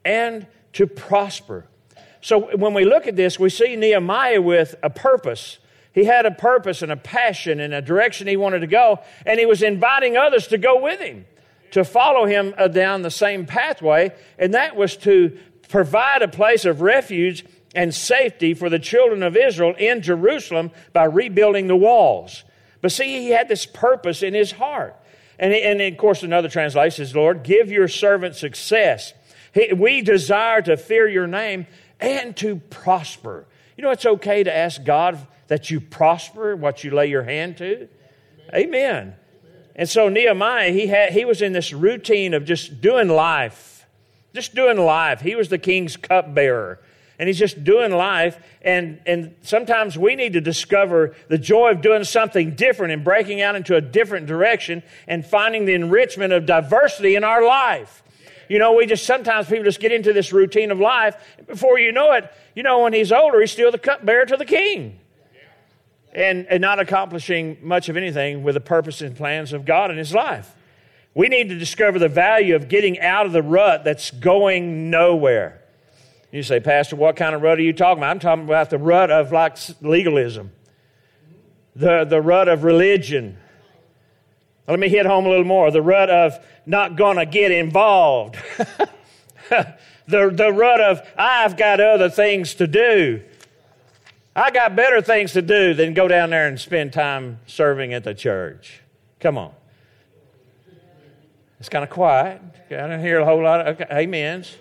and 0.03 0.47
to 0.73 0.87
prosper. 0.87 1.65
So 2.21 2.55
when 2.57 2.73
we 2.73 2.83
look 2.83 3.07
at 3.07 3.15
this, 3.15 3.39
we 3.39 3.49
see 3.49 3.75
Nehemiah 3.75 4.41
with 4.41 4.75
a 4.83 4.89
purpose. 4.89 5.59
He 5.93 6.03
had 6.03 6.25
a 6.25 6.31
purpose 6.31 6.81
and 6.81 6.91
a 6.91 6.97
passion 6.97 7.59
and 7.59 7.73
a 7.73 7.81
direction 7.81 8.27
he 8.27 8.37
wanted 8.37 8.59
to 8.59 8.67
go, 8.67 8.99
and 9.25 9.39
he 9.39 9.45
was 9.45 9.63
inviting 9.63 10.17
others 10.17 10.47
to 10.47 10.57
go 10.57 10.81
with 10.81 10.99
him, 10.99 11.25
to 11.71 11.83
follow 11.83 12.25
him 12.25 12.53
uh, 12.57 12.67
down 12.67 13.01
the 13.01 13.11
same 13.11 13.45
pathway, 13.45 14.11
and 14.37 14.53
that 14.53 14.75
was 14.75 14.97
to 14.97 15.37
provide 15.69 16.21
a 16.21 16.27
place 16.27 16.65
of 16.65 16.81
refuge 16.81 17.45
and 17.73 17.93
safety 17.93 18.53
for 18.53 18.69
the 18.69 18.79
children 18.79 19.23
of 19.23 19.37
Israel 19.37 19.73
in 19.77 20.01
Jerusalem 20.01 20.71
by 20.91 21.05
rebuilding 21.05 21.67
the 21.67 21.75
walls. 21.75 22.43
But 22.81 22.91
see, 22.91 23.21
he 23.21 23.29
had 23.29 23.47
this 23.47 23.65
purpose 23.65 24.23
in 24.23 24.33
his 24.33 24.51
heart. 24.53 24.95
And, 25.37 25.53
and 25.53 25.81
of 25.81 25.97
course, 25.97 26.23
another 26.23 26.49
translation 26.49 27.03
is, 27.03 27.15
Lord, 27.15 27.43
give 27.43 27.71
your 27.71 27.87
servant 27.87 28.35
success. 28.35 29.13
We 29.75 30.01
desire 30.01 30.61
to 30.63 30.75
fear 30.75 31.07
your 31.07 31.27
name 31.27 31.67
and 31.99 32.35
to 32.37 32.57
prosper. 32.57 33.45
You 33.77 33.83
know, 33.83 33.91
it's 33.91 34.05
okay 34.05 34.43
to 34.43 34.55
ask 34.55 34.83
God 34.83 35.25
that 35.47 35.69
you 35.69 35.79
prosper 35.79 36.55
what 36.55 36.83
you 36.83 36.91
lay 36.91 37.07
your 37.07 37.23
hand 37.23 37.57
to. 37.57 37.87
Amen. 38.53 38.55
Amen. 38.55 39.15
And 39.75 39.87
so 39.87 40.09
Nehemiah, 40.09 40.71
he, 40.71 40.87
had, 40.87 41.13
he 41.13 41.23
was 41.23 41.41
in 41.41 41.53
this 41.53 41.71
routine 41.71 42.33
of 42.33 42.43
just 42.43 42.81
doing 42.81 43.07
life 43.07 43.78
just 44.33 44.55
doing 44.55 44.77
life. 44.77 45.21
He 45.21 45.35
was 45.35 45.49
the 45.49 45.57
king's 45.57 45.97
cupbearer. 45.97 46.79
And 47.17 47.27
he's 47.27 47.37
just 47.37 47.65
doing 47.65 47.91
life. 47.91 48.41
And, 48.61 49.01
and 49.05 49.35
sometimes 49.41 49.97
we 49.97 50.15
need 50.15 50.33
to 50.33 50.41
discover 50.41 51.15
the 51.27 51.37
joy 51.37 51.71
of 51.71 51.81
doing 51.81 52.05
something 52.05 52.55
different 52.55 52.93
and 52.93 53.03
breaking 53.03 53.41
out 53.41 53.55
into 53.55 53.75
a 53.75 53.81
different 53.81 54.25
direction 54.25 54.83
and 55.05 55.25
finding 55.25 55.65
the 55.65 55.73
enrichment 55.73 56.31
of 56.31 56.45
diversity 56.45 57.15
in 57.15 57.25
our 57.25 57.45
life. 57.45 58.03
You 58.47 58.57
know, 58.57 58.73
we 58.73 58.85
just 58.85 59.05
sometimes 59.05 59.47
people 59.47 59.65
just 59.65 59.79
get 59.79 59.91
into 59.91 60.13
this 60.13 60.31
routine 60.31 60.71
of 60.71 60.79
life. 60.79 61.15
Before 61.45 61.77
you 61.77 61.91
know 61.91 62.13
it, 62.13 62.31
you 62.55 62.63
know, 62.63 62.83
when 62.83 62.93
he's 62.93 63.11
older, 63.11 63.39
he's 63.41 63.51
still 63.51 63.71
the 63.71 63.77
cupbearer 63.77 64.25
to 64.25 64.37
the 64.37 64.45
king. 64.45 64.99
And, 66.11 66.47
and 66.47 66.59
not 66.59 66.79
accomplishing 66.79 67.57
much 67.61 67.87
of 67.87 67.95
anything 67.95 68.41
with 68.41 68.55
the 68.55 68.61
purpose 68.61 69.01
and 69.01 69.15
plans 69.15 69.53
of 69.53 69.65
God 69.65 69.91
in 69.91 69.97
his 69.97 70.11
life. 70.11 70.55
We 71.13 71.27
need 71.27 71.49
to 71.49 71.57
discover 71.57 71.99
the 71.99 72.07
value 72.07 72.55
of 72.55 72.69
getting 72.69 72.99
out 72.99 73.25
of 73.25 73.31
the 73.31 73.41
rut 73.41 73.83
that's 73.83 74.11
going 74.11 74.89
nowhere. 74.89 75.61
You 76.31 76.43
say, 76.43 76.59
Pastor, 76.59 76.95
what 76.95 77.15
kind 77.15 77.33
of 77.33 77.41
rut 77.41 77.57
are 77.57 77.63
you 77.63 77.73
talking 77.73 77.99
about? 78.03 78.11
I'm 78.11 78.19
talking 78.19 78.43
about 78.43 78.69
the 78.69 78.77
rut 78.77 79.09
of 79.09 79.31
like 79.31 79.57
legalism, 79.81 80.51
the, 81.75 82.05
the 82.05 82.21
rut 82.21 82.47
of 82.47 82.63
religion. 82.63 83.37
Let 84.67 84.79
me 84.79 84.89
hit 84.89 85.07
home 85.07 85.25
a 85.25 85.29
little 85.29 85.45
more 85.45 85.71
the 85.71 85.81
rut 85.81 86.11
of 86.11 86.45
not 86.67 86.95
going 86.95 87.17
to 87.17 87.25
get 87.25 87.51
involved, 87.51 88.37
the, 89.49 89.75
the 90.07 90.53
rut 90.53 90.79
of 90.79 91.01
I've 91.17 91.57
got 91.57 91.79
other 91.79 92.09
things 92.09 92.53
to 92.55 92.67
do. 92.67 93.23
I 94.35 94.51
got 94.51 94.75
better 94.75 95.01
things 95.01 95.33
to 95.33 95.41
do 95.41 95.73
than 95.73 95.95
go 95.95 96.07
down 96.07 96.29
there 96.29 96.47
and 96.47 96.59
spend 96.59 96.93
time 96.93 97.39
serving 97.47 97.93
at 97.93 98.03
the 98.03 98.13
church. 98.13 98.81
Come 99.19 99.39
on. 99.39 99.51
It's 101.59 101.69
kind 101.69 101.83
of 101.83 101.89
quiet. 101.89 102.41
I 102.71 102.87
don't 102.87 103.01
hear 103.01 103.19
a 103.19 103.25
whole 103.25 103.43
lot 103.43 103.67
of 103.67 103.81
okay, 103.81 104.03
amens. 104.03 104.55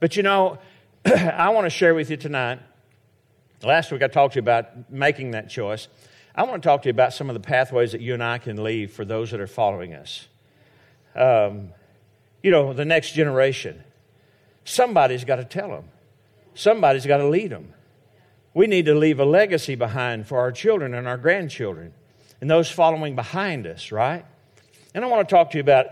But 0.00 0.16
you 0.16 0.22
know, 0.22 0.58
I 1.06 1.50
want 1.50 1.64
to 1.64 1.70
share 1.70 1.94
with 1.94 2.10
you 2.10 2.16
tonight. 2.16 2.58
Last 3.62 3.92
week 3.92 4.02
I 4.02 4.08
talked 4.08 4.34
to 4.34 4.38
you 4.38 4.42
about 4.42 4.90
making 4.90 5.30
that 5.30 5.48
choice. 5.48 5.88
I 6.34 6.42
want 6.42 6.62
to 6.62 6.68
talk 6.68 6.82
to 6.82 6.88
you 6.88 6.90
about 6.90 7.14
some 7.14 7.30
of 7.30 7.34
the 7.34 7.40
pathways 7.40 7.92
that 7.92 8.00
you 8.00 8.14
and 8.14 8.22
I 8.22 8.38
can 8.38 8.62
leave 8.62 8.92
for 8.92 9.04
those 9.04 9.30
that 9.30 9.40
are 9.40 9.46
following 9.46 9.94
us. 9.94 10.26
Um, 11.14 11.70
you 12.42 12.50
know, 12.50 12.72
the 12.72 12.84
next 12.84 13.12
generation. 13.12 13.82
Somebody's 14.64 15.24
got 15.24 15.36
to 15.36 15.44
tell 15.44 15.68
them, 15.68 15.84
somebody's 16.54 17.06
got 17.06 17.18
to 17.18 17.28
lead 17.28 17.50
them. 17.50 17.72
We 18.52 18.66
need 18.66 18.86
to 18.86 18.94
leave 18.94 19.20
a 19.20 19.24
legacy 19.24 19.76
behind 19.76 20.26
for 20.26 20.38
our 20.40 20.50
children 20.50 20.94
and 20.94 21.06
our 21.06 21.16
grandchildren 21.16 21.94
and 22.40 22.50
those 22.50 22.70
following 22.70 23.14
behind 23.14 23.66
us, 23.66 23.92
right? 23.92 24.24
And 24.96 25.04
I 25.04 25.08
want 25.08 25.28
to 25.28 25.34
talk 25.34 25.50
to 25.50 25.58
you 25.58 25.60
about 25.60 25.88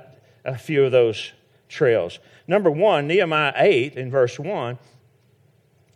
a 0.47 0.57
few 0.57 0.83
of 0.83 0.91
those 0.91 1.33
trails. 1.69 2.21
Number 2.49 2.71
one, 2.71 3.07
Nehemiah 3.07 3.53
8 3.55 3.97
in 3.97 4.11
verse 4.11 4.39
1, 4.39 4.79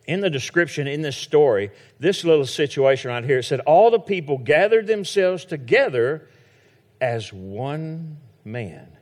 in 0.06 0.20
the 0.20 0.28
description 0.28 0.86
in 0.86 1.00
this 1.00 1.16
story, 1.16 1.70
this 1.98 2.22
little 2.22 2.44
situation 2.44 3.10
right 3.10 3.24
here, 3.24 3.38
it 3.38 3.44
said, 3.44 3.60
All 3.60 3.90
the 3.90 3.98
people 3.98 4.36
gathered 4.36 4.86
themselves 4.86 5.46
together 5.46 6.28
as 7.00 7.32
one 7.32 8.18
man. 8.44 8.98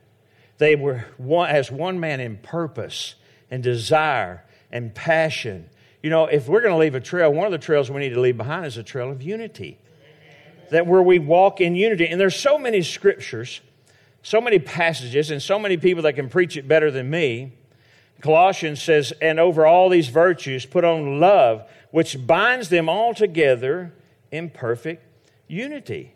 They 0.59 0.77
were 0.77 1.07
one, 1.17 1.51
as 1.51 1.73
one 1.73 1.99
man 1.99 2.21
in 2.21 2.37
purpose 2.37 3.17
and 3.51 3.61
desire 3.61 4.45
and 4.71 4.95
passion. 4.95 5.69
You 6.01 6.11
know, 6.11 6.27
if 6.27 6.47
we're 6.47 6.61
going 6.61 6.75
to 6.75 6.79
leave 6.79 6.95
a 6.95 7.01
trail, 7.01 7.33
one 7.33 7.47
of 7.47 7.53
the 7.53 7.59
trails 7.59 7.91
we 7.91 7.99
need 7.99 8.15
to 8.15 8.21
leave 8.21 8.37
behind 8.37 8.67
is 8.67 8.77
a 8.77 8.85
trail 8.85 9.11
of 9.11 9.21
unity. 9.21 9.79
That 10.71 10.87
where 10.87 11.03
we 11.03 11.19
walk 11.19 11.61
in 11.61 11.75
unity. 11.75 12.07
And 12.07 12.21
there's 12.21 12.37
so 12.37 12.57
many 12.57 12.83
scriptures 12.83 13.61
so 14.27 14.41
many 14.41 14.59
passages 14.59 15.31
and 15.31 15.41
so 15.41 15.57
many 15.57 15.77
people 15.77 16.03
that 16.03 16.15
can 16.15 16.29
preach 16.29 16.57
it 16.57 16.67
better 16.67 16.91
than 16.91 17.09
me. 17.09 17.53
Colossians 18.21 18.83
says, 18.83 19.13
and 19.23 19.39
over 19.39 19.65
all 19.65 19.89
these 19.89 20.09
virtues, 20.09 20.67
put 20.67 20.85
on 20.85 21.21
love, 21.21 21.63
which 21.93 22.27
binds 22.27 22.69
them 22.69 22.89
all 22.89 23.15
together 23.15 23.95
in 24.33 24.51
perfect 24.51 25.05
unity. 25.47 26.13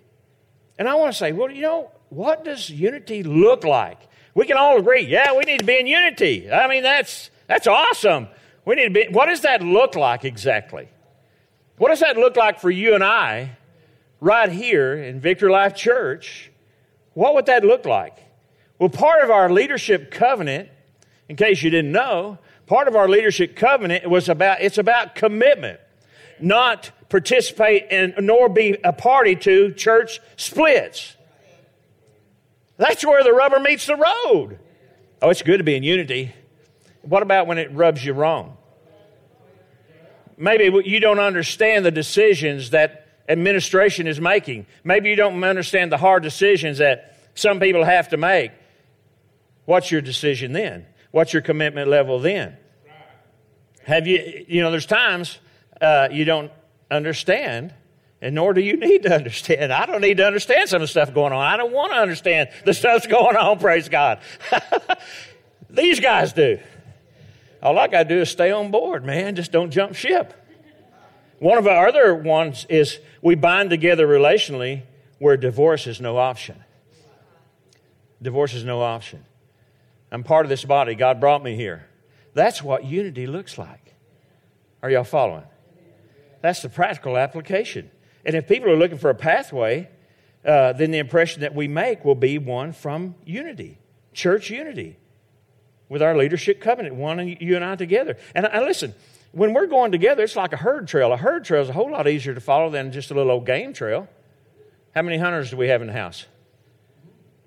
And 0.76 0.88
I 0.88 0.96
want 0.96 1.12
to 1.12 1.16
say, 1.16 1.30
well, 1.30 1.52
you 1.52 1.62
know, 1.62 1.92
what 2.08 2.44
does 2.44 2.68
unity 2.68 3.22
look 3.22 3.62
like? 3.62 4.00
We 4.34 4.44
can 4.44 4.56
all 4.56 4.76
agree, 4.76 5.02
yeah, 5.02 5.32
we 5.32 5.44
need 5.44 5.60
to 5.60 5.64
be 5.64 5.78
in 5.78 5.86
unity. 5.86 6.50
I 6.50 6.66
mean, 6.66 6.82
that's, 6.82 7.30
that's 7.46 7.68
awesome. 7.68 8.26
We 8.64 8.74
need 8.74 8.84
to 8.86 8.90
be, 8.90 9.06
what 9.12 9.26
does 9.26 9.42
that 9.42 9.62
look 9.62 9.94
like 9.94 10.24
exactly? 10.24 10.88
What 11.76 11.90
does 11.90 12.00
that 12.00 12.16
look 12.16 12.34
like 12.34 12.58
for 12.58 12.72
you 12.72 12.96
and 12.96 13.04
I 13.04 13.56
right 14.18 14.50
here 14.50 14.96
in 14.96 15.20
Victory 15.20 15.52
Life 15.52 15.76
Church? 15.76 16.49
What 17.20 17.34
would 17.34 17.44
that 17.46 17.64
look 17.64 17.84
like? 17.84 18.16
Well, 18.78 18.88
part 18.88 19.22
of 19.22 19.30
our 19.30 19.50
leadership 19.50 20.10
covenant, 20.10 20.70
in 21.28 21.36
case 21.36 21.62
you 21.62 21.68
didn't 21.68 21.92
know, 21.92 22.38
part 22.66 22.88
of 22.88 22.96
our 22.96 23.10
leadership 23.10 23.56
covenant 23.56 24.08
was 24.08 24.30
about 24.30 24.62
it's 24.62 24.78
about 24.78 25.14
commitment, 25.14 25.80
not 26.40 26.90
participate 27.10 27.88
in 27.90 28.14
nor 28.20 28.48
be 28.48 28.78
a 28.82 28.94
party 28.94 29.36
to 29.36 29.74
church 29.74 30.18
splits. 30.38 31.14
That's 32.78 33.04
where 33.04 33.22
the 33.22 33.34
rubber 33.34 33.60
meets 33.60 33.84
the 33.84 33.96
road. 33.96 34.58
Oh, 35.20 35.28
it's 35.28 35.42
good 35.42 35.58
to 35.58 35.64
be 35.64 35.74
in 35.74 35.82
unity. 35.82 36.34
What 37.02 37.22
about 37.22 37.46
when 37.46 37.58
it 37.58 37.70
rubs 37.74 38.02
you 38.02 38.14
wrong? 38.14 38.56
Maybe 40.38 40.70
you 40.88 41.00
don't 41.00 41.18
understand 41.18 41.84
the 41.84 41.90
decisions 41.90 42.70
that 42.70 42.99
administration 43.30 44.06
is 44.06 44.20
making. 44.20 44.66
Maybe 44.82 45.08
you 45.08 45.16
don't 45.16 45.42
understand 45.42 45.92
the 45.92 45.96
hard 45.96 46.22
decisions 46.22 46.78
that 46.78 47.16
some 47.34 47.60
people 47.60 47.84
have 47.84 48.08
to 48.08 48.16
make. 48.16 48.50
What's 49.64 49.90
your 49.90 50.00
decision 50.00 50.52
then? 50.52 50.86
What's 51.12 51.32
your 51.32 51.42
commitment 51.42 51.88
level 51.88 52.18
then? 52.18 52.56
Have 53.84 54.06
you, 54.06 54.44
you 54.48 54.62
know, 54.62 54.70
there's 54.70 54.86
times 54.86 55.38
uh, 55.80 56.08
you 56.10 56.24
don't 56.24 56.50
understand, 56.90 57.72
and 58.20 58.34
nor 58.34 58.52
do 58.52 58.60
you 58.60 58.76
need 58.76 59.04
to 59.04 59.14
understand. 59.14 59.72
I 59.72 59.86
don't 59.86 60.00
need 60.00 60.16
to 60.16 60.26
understand 60.26 60.68
some 60.68 60.76
of 60.76 60.82
the 60.82 60.88
stuff 60.88 61.14
going 61.14 61.32
on. 61.32 61.40
I 61.40 61.56
don't 61.56 61.72
want 61.72 61.92
to 61.92 61.98
understand 61.98 62.50
the 62.64 62.74
stuff's 62.74 63.06
going 63.06 63.36
on, 63.36 63.58
praise 63.58 63.88
God. 63.88 64.20
These 65.70 66.00
guys 66.00 66.32
do. 66.32 66.58
All 67.62 67.78
I 67.78 67.86
got 67.86 68.04
to 68.04 68.08
do 68.08 68.20
is 68.22 68.30
stay 68.30 68.50
on 68.50 68.70
board, 68.70 69.04
man. 69.04 69.36
Just 69.36 69.52
don't 69.52 69.70
jump 69.70 69.94
ship. 69.94 70.34
One 71.38 71.58
of 71.58 71.66
our 71.66 71.88
other 71.88 72.14
ones 72.14 72.66
is 72.68 72.98
we 73.22 73.34
bind 73.34 73.70
together 73.70 74.06
relationally 74.06 74.82
where 75.18 75.36
divorce 75.36 75.86
is 75.86 76.00
no 76.00 76.16
option. 76.16 76.64
Divorce 78.22 78.54
is 78.54 78.64
no 78.64 78.82
option. 78.82 79.24
I'm 80.10 80.24
part 80.24 80.44
of 80.44 80.50
this 80.50 80.64
body. 80.64 80.94
God 80.94 81.20
brought 81.20 81.42
me 81.42 81.54
here. 81.54 81.86
That's 82.34 82.62
what 82.62 82.84
unity 82.84 83.26
looks 83.26 83.58
like. 83.58 83.94
Are 84.82 84.90
y'all 84.90 85.04
following? 85.04 85.44
That's 86.42 86.62
the 86.62 86.68
practical 86.68 87.16
application. 87.16 87.90
And 88.24 88.34
if 88.34 88.48
people 88.48 88.70
are 88.70 88.76
looking 88.76 88.98
for 88.98 89.10
a 89.10 89.14
pathway, 89.14 89.88
uh, 90.44 90.72
then 90.72 90.90
the 90.90 90.98
impression 90.98 91.42
that 91.42 91.54
we 91.54 91.68
make 91.68 92.04
will 92.04 92.14
be 92.14 92.38
one 92.38 92.72
from 92.72 93.14
unity, 93.24 93.78
church 94.12 94.50
unity, 94.50 94.96
with 95.88 96.02
our 96.02 96.16
leadership 96.16 96.60
covenant, 96.60 96.94
one 96.94 97.18
and 97.18 97.40
you 97.40 97.56
and 97.56 97.64
I 97.64 97.76
together. 97.76 98.16
And, 98.34 98.46
and 98.46 98.64
listen, 98.64 98.94
when 99.32 99.54
we're 99.54 99.66
going 99.66 99.92
together, 99.92 100.24
it's 100.24 100.36
like 100.36 100.52
a 100.52 100.56
herd 100.56 100.88
trail. 100.88 101.12
A 101.12 101.16
herd 101.16 101.44
trail 101.44 101.62
is 101.62 101.68
a 101.68 101.72
whole 101.72 101.90
lot 101.90 102.08
easier 102.08 102.34
to 102.34 102.40
follow 102.40 102.70
than 102.70 102.90
just 102.92 103.10
a 103.10 103.14
little 103.14 103.32
old 103.32 103.46
game 103.46 103.72
trail. 103.72 104.08
How 104.94 105.02
many 105.02 105.18
hunters 105.18 105.50
do 105.50 105.56
we 105.56 105.68
have 105.68 105.82
in 105.82 105.86
the 105.86 105.92
house? 105.92 106.26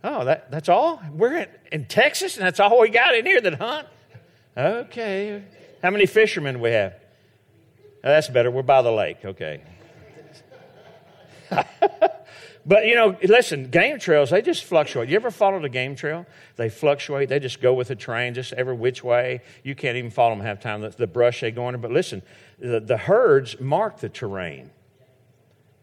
Oh, 0.04 0.26
that, 0.26 0.52
that's 0.52 0.70
all? 0.70 1.02
We're 1.12 1.38
in, 1.38 1.48
in 1.72 1.86
Texas 1.86 2.38
and 2.38 2.46
that's 2.46 2.60
all 2.60 2.80
we 2.80 2.90
got 2.90 3.16
in 3.16 3.26
here 3.26 3.42
that 3.42 3.56
hunt? 3.56 3.88
Okay. 4.56 5.44
How 5.82 5.90
many 5.90 6.06
fishermen 6.06 6.56
do 6.56 6.62
we 6.62 6.72
have? 6.72 6.94
Oh, 8.04 8.10
that's 8.10 8.30
better. 8.30 8.52
We're 8.52 8.64
by 8.64 8.82
the 8.82 8.92
lake. 8.92 9.18
Okay. 9.24 9.62
but 12.66 12.86
you 12.86 12.96
know, 12.96 13.18
listen, 13.24 13.70
game 13.70 14.00
trails, 14.00 14.30
they 14.30 14.42
just 14.42 14.64
fluctuate. 14.64 15.10
You 15.10 15.16
ever 15.16 15.32
followed 15.32 15.66
a 15.66 15.70
game 15.70 15.96
trail? 15.96 16.26
They 16.56 16.70
fluctuate. 16.70 17.30
They 17.30 17.40
just 17.40 17.62
go 17.62 17.74
with 17.74 17.90
the 17.90 17.96
train, 17.96 18.34
just 18.34 18.54
every 18.54 18.76
which 18.76 19.04
way. 19.04 19.42
You 19.64 19.76
can't 19.76 19.98
even 19.98 20.12
follow 20.12 20.36
them 20.36 20.46
half 20.46 20.58
the 20.58 20.64
time, 20.64 20.82
the, 20.82 20.90
the 20.90 21.08
brush 21.08 21.42
they 21.42 21.52
go 21.52 21.68
under. 21.68 21.78
But 21.78 21.92
listen, 21.92 22.22
the, 22.60 22.80
the 22.80 22.98
herds 22.98 23.60
mark 23.60 24.00
the 24.00 24.10
terrain. 24.10 24.72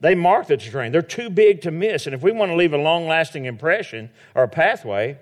They 0.00 0.14
mark 0.14 0.46
the 0.46 0.56
terrain. 0.56 0.92
They're 0.92 1.02
too 1.02 1.28
big 1.28 1.60
to 1.62 1.70
miss. 1.70 2.06
And 2.06 2.14
if 2.14 2.22
we 2.22 2.32
want 2.32 2.50
to 2.50 2.56
leave 2.56 2.72
a 2.72 2.78
long 2.78 3.06
lasting 3.06 3.44
impression 3.44 4.10
or 4.34 4.44
a 4.44 4.48
pathway, 4.48 5.18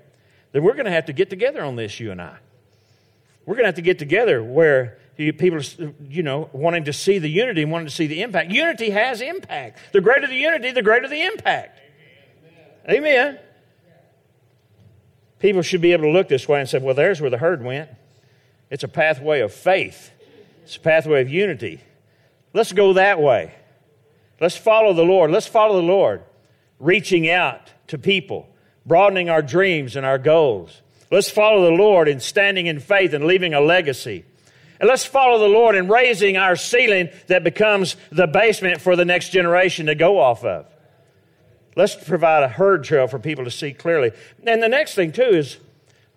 then 0.53 0.63
we're 0.63 0.75
going 0.75 0.87
to 0.87 0.93
have 0.93 1.07
to 1.07 1.13
get 1.13 1.29
together 1.29 1.65
on 1.65 1.75
this, 1.75 1.99
you 1.99 2.13
and 2.13 2.23
I. 2.23 2.37
We're 3.45 3.55
going 3.55 3.65
to 3.65 3.69
have 3.69 3.75
to 3.77 3.83
get 3.83 3.99
together 3.99 4.45
where 4.45 4.98
people 5.19 5.59
are, 5.59 5.93
you 6.09 6.23
know, 6.23 6.49
wanting 6.53 6.85
to 6.85 6.93
see 6.93 7.19
the 7.19 7.29
unity 7.29 7.63
and 7.63 7.73
wanting 7.73 7.89
to 7.89 7.95
see 7.95 8.07
the 8.07 8.23
impact. 8.23 8.53
Unity 8.53 8.91
has 8.91 9.21
impact. 9.21 9.81
The 9.93 10.01
greater 10.01 10.29
the 10.29 10.37
unity, 10.37 10.71
the 10.71 10.83
greater 10.83 11.09
the 11.09 11.23
impact. 11.23 11.81
Amen. 12.89 13.05
Amen. 13.05 13.39
People 15.41 15.63
should 15.63 15.81
be 15.81 15.93
able 15.93 16.05
to 16.05 16.11
look 16.11 16.29
this 16.29 16.49
way 16.49 16.61
and 16.61 16.69
say, 16.69 16.79
well, 16.79 16.95
there's 16.95 17.21
where 17.21 17.31
the 17.31 17.39
herd 17.39 17.65
went. 17.65 17.91
It's 18.71 18.85
a 18.85 18.89
pathway 18.89 19.41
of 19.41 19.53
faith, 19.53 20.11
it's 20.63 20.77
a 20.77 20.81
pathway 20.81 21.21
of 21.21 21.29
unity. 21.29 21.81
Let's 22.53 22.73
go 22.73 22.95
that 22.95 23.21
way. 23.21 23.55
Let's 24.41 24.57
follow 24.57 24.93
the 24.93 25.05
Lord. 25.05 25.31
Let's 25.31 25.47
follow 25.47 25.77
the 25.77 25.87
Lord, 25.87 26.23
reaching 26.79 27.29
out 27.29 27.73
to 27.89 27.99
people, 27.99 28.49
broadening 28.87 29.29
our 29.29 29.43
dreams 29.43 29.97
and 29.97 30.07
our 30.07 30.19
goals. 30.19 30.81
Let's 31.11 31.31
follow 31.31 31.65
the 31.65 31.77
Lord 31.77 32.09
in 32.09 32.21
standing 32.21 32.67
in 32.67 32.81
faith 32.81 33.13
and 33.13 33.25
leaving 33.25 33.53
a 33.53 33.61
legacy. 33.61 34.25
And 34.81 34.89
let's 34.89 35.05
follow 35.05 35.39
the 35.39 35.49
Lord 35.49 35.75
in 35.75 35.89
raising 35.89 36.37
our 36.37 36.57
ceiling 36.57 37.11
that 37.27 37.43
becomes 37.43 37.97
the 38.11 38.27
basement 38.27 38.81
for 38.81 38.95
the 38.95 39.05
next 39.05 39.31
generation 39.31 39.87
to 39.87 39.95
go 39.95 40.21
off 40.21 40.45
of. 40.45 40.67
Let's 41.75 41.95
provide 41.95 42.43
a 42.43 42.49
herd 42.49 42.85
trail 42.85 43.07
for 43.07 43.19
people 43.19 43.45
to 43.45 43.51
see 43.51 43.73
clearly. 43.73 44.13
And 44.45 44.63
the 44.63 44.69
next 44.69 44.95
thing, 44.95 45.13
too, 45.13 45.23
is 45.23 45.59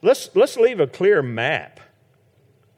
let's, 0.01 0.30
let's 0.36 0.58
leave 0.58 0.80
a 0.80 0.88
clear 0.88 1.22
map. 1.22 1.80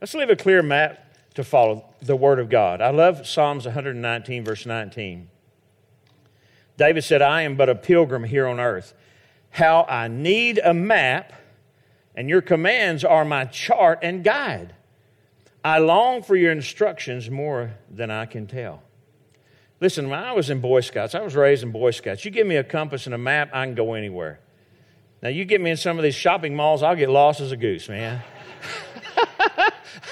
Let's 0.02 0.14
leave 0.14 0.30
a 0.30 0.36
clear 0.36 0.62
map 0.62 1.00
to 1.36 1.44
follow 1.44 1.86
the 2.02 2.16
Word 2.16 2.40
of 2.40 2.50
God. 2.50 2.82
I 2.82 2.90
love 2.90 3.26
Psalms 3.26 3.66
119, 3.66 4.44
verse 4.44 4.66
19. 4.66 5.30
David 6.78 7.04
said, 7.04 7.22
I 7.22 7.44
am 7.44 7.56
but 7.56 7.70
a 7.70 7.76
pilgrim 7.76 8.24
here 8.24 8.48
on 8.48 8.60
earth. 8.60 8.94
How 9.52 9.86
I 9.88 10.08
need 10.08 10.60
a 10.64 10.74
map, 10.74 11.34
and 12.16 12.28
your 12.28 12.42
commands 12.42 13.04
are 13.04 13.24
my 13.24 13.46
chart 13.46 14.00
and 14.02 14.24
guide. 14.24 14.74
I 15.64 15.80
long 15.80 16.24
for 16.24 16.36
your 16.36 16.52
instructions 16.52 17.30
more 17.30 17.76
than 17.90 18.12
I 18.12 18.26
can 18.26 18.48
tell. 18.48 18.84
Listen, 19.80 20.10
when 20.10 20.20
I 20.20 20.34
was 20.34 20.50
in 20.50 20.60
Boy 20.60 20.82
Scouts, 20.82 21.16
I 21.16 21.22
was 21.22 21.36
raised 21.36 21.64
in 21.64 21.72
Boy 21.72 21.92
Scouts. 21.92 22.26
You 22.26 22.32
give 22.32 22.48
me 22.48 22.56
a 22.58 22.64
compass 22.64 23.06
and 23.06 23.16
a 23.16 23.18
map, 23.18 23.50
I 23.54 23.66
can 23.66 23.76
go 23.76 23.94
anywhere. 23.94 24.40
Now, 25.22 25.30
you 25.30 25.46
get 25.46 25.62
me 25.62 25.72
in 25.72 25.78
some 25.78 25.98
of 25.98 26.04
these 26.04 26.16
shopping 26.16 26.56
malls, 26.56 26.84
I'll 26.84 26.96
get 26.96 27.10
lost 27.10 27.40
as 27.40 27.52
a 27.52 27.58
goose, 27.58 27.88
man. 27.88 28.22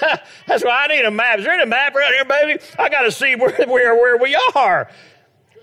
That's 0.46 0.64
why 0.64 0.84
I 0.84 0.86
need 0.88 1.04
a 1.04 1.10
map. 1.10 1.38
Is 1.38 1.44
there 1.44 1.60
a 1.60 1.66
map 1.66 1.94
around 1.94 2.12
here, 2.12 2.24
baby? 2.24 2.62
I 2.78 2.88
got 2.88 3.02
to 3.02 3.12
see 3.12 3.36
where, 3.36 3.54
where, 3.66 3.94
where 3.94 4.16
we 4.16 4.38
are. 4.54 4.90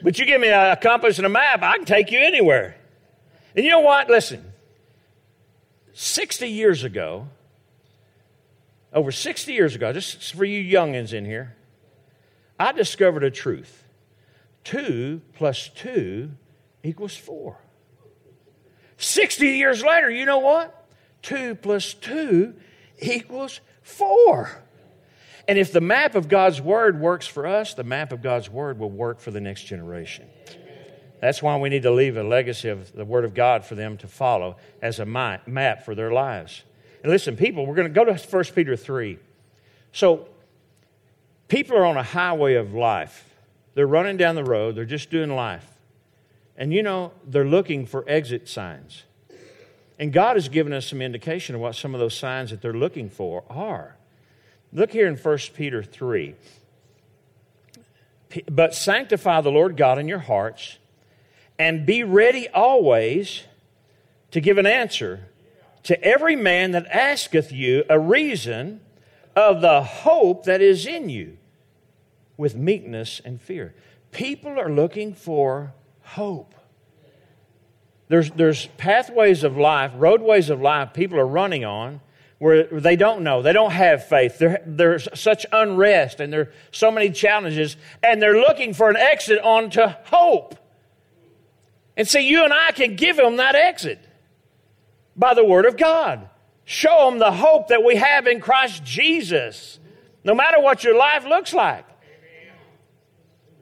But 0.01 0.17
you 0.19 0.25
give 0.25 0.39
me 0.39 0.49
a 0.49 0.75
compass 0.75 1.17
and 1.17 1.25
a 1.25 1.29
map, 1.29 1.61
I 1.63 1.77
can 1.77 1.85
take 1.85 2.11
you 2.11 2.19
anywhere. 2.19 2.75
And 3.55 3.65
you 3.65 3.71
know 3.71 3.81
what? 3.81 4.09
Listen, 4.09 4.53
60 5.93 6.47
years 6.47 6.83
ago, 6.83 7.27
over 8.93 9.11
60 9.11 9.53
years 9.53 9.75
ago, 9.75 9.93
just 9.93 10.33
for 10.33 10.45
you 10.45 10.63
youngins 10.63 11.13
in 11.13 11.25
here, 11.25 11.55
I 12.59 12.71
discovered 12.71 13.23
a 13.23 13.31
truth. 13.31 13.85
Two 14.63 15.21
plus 15.33 15.69
two 15.69 16.31
equals 16.83 17.15
four. 17.15 17.57
60 18.97 19.47
years 19.47 19.83
later, 19.83 20.09
you 20.09 20.25
know 20.25 20.39
what? 20.39 20.87
Two 21.21 21.55
plus 21.55 21.93
two 21.93 22.55
equals 22.99 23.61
four. 23.81 24.63
And 25.47 25.57
if 25.57 25.71
the 25.71 25.81
map 25.81 26.15
of 26.15 26.27
God's 26.27 26.61
Word 26.61 26.99
works 26.99 27.25
for 27.25 27.47
us, 27.47 27.73
the 27.73 27.83
map 27.83 28.11
of 28.11 28.21
God's 28.21 28.49
Word 28.49 28.77
will 28.77 28.91
work 28.91 29.19
for 29.19 29.31
the 29.31 29.41
next 29.41 29.63
generation. 29.63 30.27
That's 31.21 31.41
why 31.41 31.57
we 31.57 31.69
need 31.69 31.83
to 31.83 31.91
leave 31.91 32.17
a 32.17 32.23
legacy 32.23 32.69
of 32.69 32.93
the 32.93 33.05
Word 33.05 33.25
of 33.25 33.33
God 33.33 33.65
for 33.65 33.75
them 33.75 33.97
to 33.97 34.07
follow 34.07 34.57
as 34.81 34.99
a 34.99 35.05
map 35.05 35.83
for 35.83 35.95
their 35.95 36.11
lives. 36.11 36.63
And 37.01 37.11
listen, 37.11 37.37
people, 37.37 37.65
we're 37.65 37.75
going 37.75 37.87
to 37.87 37.93
go 37.93 38.05
to 38.05 38.13
1 38.13 38.43
Peter 38.55 38.75
3. 38.75 39.17
So, 39.91 40.27
people 41.47 41.77
are 41.77 41.85
on 41.85 41.97
a 41.97 42.03
highway 42.03 42.55
of 42.55 42.73
life. 42.73 43.25
They're 43.73 43.87
running 43.87 44.17
down 44.17 44.35
the 44.35 44.43
road, 44.43 44.75
they're 44.75 44.85
just 44.85 45.09
doing 45.09 45.35
life. 45.35 45.65
And 46.57 46.73
you 46.73 46.83
know, 46.83 47.13
they're 47.25 47.45
looking 47.45 47.85
for 47.85 48.03
exit 48.07 48.49
signs. 48.49 49.03
And 49.97 50.11
God 50.11 50.35
has 50.35 50.49
given 50.49 50.73
us 50.73 50.87
some 50.87 51.01
indication 51.01 51.55
of 51.55 51.61
what 51.61 51.75
some 51.75 51.93
of 51.93 51.99
those 51.99 52.15
signs 52.15 52.51
that 52.51 52.61
they're 52.61 52.73
looking 52.73 53.09
for 53.09 53.43
are. 53.49 53.95
Look 54.71 54.91
here 54.91 55.07
in 55.07 55.15
1 55.15 55.37
Peter 55.55 55.81
3. 55.81 56.35
But 58.51 58.75
sanctify 58.75 59.41
the 59.41 59.51
Lord 59.51 59.75
God 59.75 59.97
in 59.97 60.07
your 60.07 60.19
hearts, 60.19 60.77
and 61.57 61.85
be 61.85 62.03
ready 62.03 62.47
always 62.49 63.43
to 64.31 64.39
give 64.39 64.57
an 64.57 64.67
answer 64.67 65.21
to 65.89 66.03
every 66.03 66.35
man 66.35 66.69
that 66.69 66.85
asketh 66.85 67.51
you 67.51 67.83
a 67.89 67.99
reason 67.99 68.79
of 69.35 69.59
the 69.59 69.81
hope 69.81 70.45
that 70.45 70.61
is 70.61 70.85
in 70.85 71.09
you 71.09 71.35
with 72.37 72.55
meekness 72.55 73.19
and 73.25 73.41
fear. 73.41 73.73
People 74.11 74.59
are 74.59 74.69
looking 74.69 75.15
for 75.15 75.73
hope. 76.03 76.53
There's, 78.07 78.29
there's 78.29 78.67
pathways 78.77 79.43
of 79.43 79.57
life, 79.57 79.91
roadways 79.95 80.51
of 80.51 80.61
life 80.61 80.93
people 80.93 81.17
are 81.17 81.25
running 81.25 81.65
on 81.65 82.01
where 82.37 82.65
they 82.65 82.95
don't 82.95 83.23
know, 83.23 83.41
they 83.41 83.51
don't 83.51 83.71
have 83.71 84.07
faith. 84.07 84.37
There, 84.37 84.61
there's 84.67 85.07
such 85.19 85.43
unrest 85.51 86.19
and 86.19 86.31
there 86.31 86.41
are 86.41 86.51
so 86.69 86.91
many 86.91 87.09
challenges, 87.09 87.77
and 88.03 88.21
they're 88.21 88.39
looking 88.39 88.75
for 88.75 88.91
an 88.91 88.95
exit 88.95 89.41
onto 89.41 89.87
hope. 90.05 90.53
And 91.97 92.07
see, 92.07 92.29
you 92.29 92.43
and 92.43 92.53
I 92.53 92.73
can 92.73 92.95
give 92.95 93.17
them 93.17 93.37
that 93.37 93.55
exit 93.55 94.05
by 95.19 95.33
the 95.33 95.43
Word 95.43 95.65
of 95.65 95.77
God. 95.77 96.29
Show 96.63 97.09
them 97.09 97.19
the 97.19 97.33
hope 97.33 97.67
that 97.67 97.83
we 97.83 97.97
have 97.97 98.25
in 98.25 98.39
Christ 98.39 98.83
Jesus, 98.83 99.79
no 100.23 100.33
matter 100.33 100.59
what 100.61 100.83
your 100.83 100.97
life 100.97 101.25
looks 101.25 101.53
like. 101.53 101.85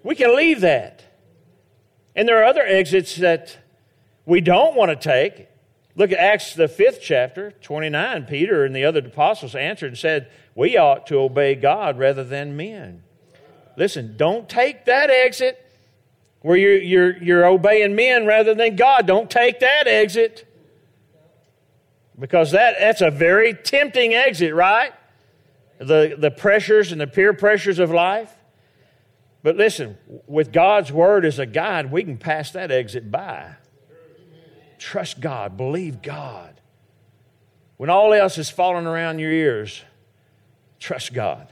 We 0.04 0.16
can 0.16 0.36
leave 0.36 0.62
that. 0.62 1.04
And 2.16 2.28
there 2.28 2.42
are 2.42 2.46
other 2.46 2.62
exits 2.62 3.16
that 3.18 3.58
we 4.26 4.40
don't 4.40 4.76
want 4.76 4.90
to 4.90 4.96
take. 4.96 5.48
Look 5.96 6.12
at 6.12 6.20
Acts, 6.20 6.54
the 6.54 6.68
fifth 6.68 7.00
chapter, 7.02 7.52
29. 7.62 8.26
Peter 8.26 8.64
and 8.64 8.76
the 8.76 8.86
other 8.86 9.00
apostles 9.00 9.56
answered 9.56 9.88
and 9.88 9.98
said, 9.98 10.30
We 10.54 10.78
ought 10.78 11.08
to 11.08 11.18
obey 11.20 11.56
God 11.56 11.98
rather 11.98 12.24
than 12.24 12.56
men. 12.56 13.04
Listen, 13.76 14.16
don't 14.16 14.48
take 14.48 14.86
that 14.86 15.10
exit 15.10 15.64
where 16.42 16.58
you're, 16.58 16.78
you're, 16.78 17.24
you're 17.24 17.46
obeying 17.46 17.96
men 17.96 18.26
rather 18.26 18.54
than 18.54 18.76
God. 18.76 19.08
Don't 19.08 19.30
take 19.30 19.60
that 19.60 19.88
exit 19.88 20.48
because 22.20 22.52
that, 22.52 22.76
that's 22.80 23.02
a 23.02 23.12
very 23.12 23.54
tempting 23.54 24.14
exit, 24.14 24.54
right? 24.54 24.94
The, 25.80 26.16
the 26.18 26.32
pressures 26.32 26.92
and 26.92 27.00
the 27.00 27.08
peer 27.08 27.34
pressures 27.34 27.80
of 27.80 27.92
life. 27.92 28.34
But 29.44 29.56
listen, 29.56 29.98
with 30.26 30.52
God's 30.52 30.92
word 30.92 31.24
as 31.26 31.40
a 31.40 31.46
guide, 31.46 31.92
we 31.92 32.04
can 32.04 32.18
pass 32.18 32.52
that 32.52 32.72
exit 32.72 33.12
by. 33.12 33.56
Trust 34.80 35.22
God, 35.22 35.58
believe 35.58 36.02
God. 36.02 36.60
When 37.78 37.90
all 37.90 38.14
else 38.14 38.40
is 38.40 38.50
falling 38.50 38.88
around 38.88 39.20
your 39.20 39.32
ears, 39.32 39.84
trust 40.80 41.14
God. 41.14 41.52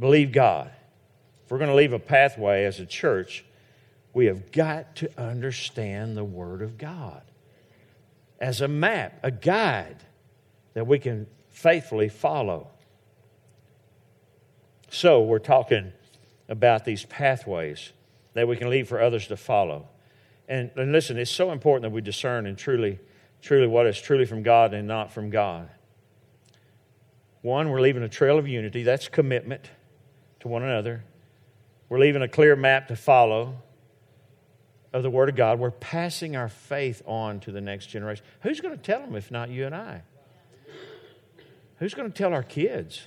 Believe 0.00 0.32
God. 0.32 0.72
If 1.44 1.50
we're 1.50 1.58
going 1.58 1.70
to 1.70 1.76
leave 1.76 1.92
a 1.92 1.98
pathway 2.00 2.64
as 2.64 2.80
a 2.80 2.86
church, 2.86 3.44
we 4.12 4.26
have 4.26 4.50
got 4.50 4.96
to 4.96 5.10
understand 5.16 6.16
the 6.16 6.24
Word 6.24 6.60
of 6.60 6.76
God 6.76 7.22
as 8.40 8.60
a 8.60 8.68
map, 8.68 9.18
a 9.22 9.30
guide 9.30 10.04
that 10.74 10.86
we 10.86 10.98
can 10.98 11.26
faithfully 11.48 12.08
follow. 12.08 12.68
So, 14.90 15.22
we're 15.22 15.38
talking 15.38 15.92
about 16.48 16.84
these 16.84 17.04
pathways 17.04 17.92
that 18.34 18.46
we 18.46 18.56
can 18.56 18.70
leave 18.70 18.88
for 18.88 19.00
others 19.00 19.26
to 19.28 19.36
follow. 19.36 19.88
And, 20.48 20.70
and 20.76 20.92
listen, 20.92 21.18
it's 21.18 21.30
so 21.30 21.50
important 21.50 21.82
that 21.82 21.90
we 21.90 22.00
discern 22.00 22.46
and 22.46 22.56
truly, 22.56 23.00
truly 23.42 23.66
what 23.66 23.86
is 23.86 24.00
truly 24.00 24.26
from 24.26 24.42
God 24.42 24.74
and 24.74 24.86
not 24.86 25.12
from 25.12 25.30
God. 25.30 25.68
One, 27.42 27.70
we're 27.70 27.80
leaving 27.80 28.02
a 28.02 28.08
trail 28.08 28.38
of 28.38 28.46
unity. 28.46 28.82
That's 28.82 29.08
commitment 29.08 29.70
to 30.40 30.48
one 30.48 30.62
another. 30.62 31.04
We're 31.88 31.98
leaving 31.98 32.22
a 32.22 32.28
clear 32.28 32.56
map 32.56 32.88
to 32.88 32.96
follow 32.96 33.62
of 34.92 35.02
the 35.02 35.10
Word 35.10 35.28
of 35.28 35.36
God. 35.36 35.58
We're 35.58 35.70
passing 35.70 36.36
our 36.36 36.48
faith 36.48 37.02
on 37.06 37.40
to 37.40 37.52
the 37.52 37.60
next 37.60 37.86
generation. 37.86 38.24
Who's 38.42 38.60
going 38.60 38.76
to 38.76 38.82
tell 38.82 39.00
them 39.00 39.14
if 39.14 39.30
not 39.30 39.50
you 39.50 39.66
and 39.66 39.74
I? 39.74 40.02
Who's 41.78 41.94
going 41.94 42.10
to 42.10 42.16
tell 42.16 42.32
our 42.32 42.42
kids 42.42 43.06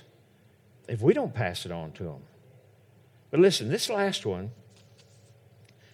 if 0.88 1.00
we 1.00 1.12
don't 1.12 1.34
pass 1.34 1.66
it 1.66 1.72
on 1.72 1.92
to 1.92 2.04
them? 2.04 2.22
But 3.30 3.40
listen, 3.40 3.68
this 3.68 3.88
last 3.88 4.26
one, 4.26 4.50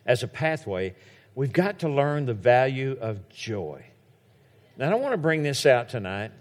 as 0.04 0.22
a 0.22 0.28
pathway, 0.28 0.94
we've 1.34 1.52
got 1.52 1.80
to 1.80 1.88
learn 1.88 2.26
the 2.26 2.34
value 2.34 2.96
of 3.00 3.28
joy. 3.28 3.84
Now, 4.76 4.88
I 4.88 4.90
don't 4.90 5.00
want 5.00 5.14
to 5.14 5.18
bring 5.18 5.42
this 5.42 5.64
out 5.64 5.88
tonight, 5.88 6.32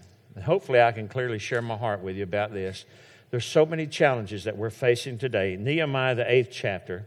hopefully, 0.44 0.80
I 0.80 0.92
can 0.92 1.08
clearly 1.08 1.38
share 1.38 1.62
my 1.62 1.76
heart 1.76 2.00
with 2.00 2.16
you 2.16 2.22
about 2.22 2.52
this. 2.52 2.84
There's 3.30 3.44
so 3.44 3.66
many 3.66 3.86
challenges 3.86 4.44
that 4.44 4.56
we're 4.56 4.70
facing 4.70 5.18
today. 5.18 5.56
Nehemiah, 5.56 6.14
the 6.14 6.30
eighth 6.30 6.50
chapter. 6.52 7.06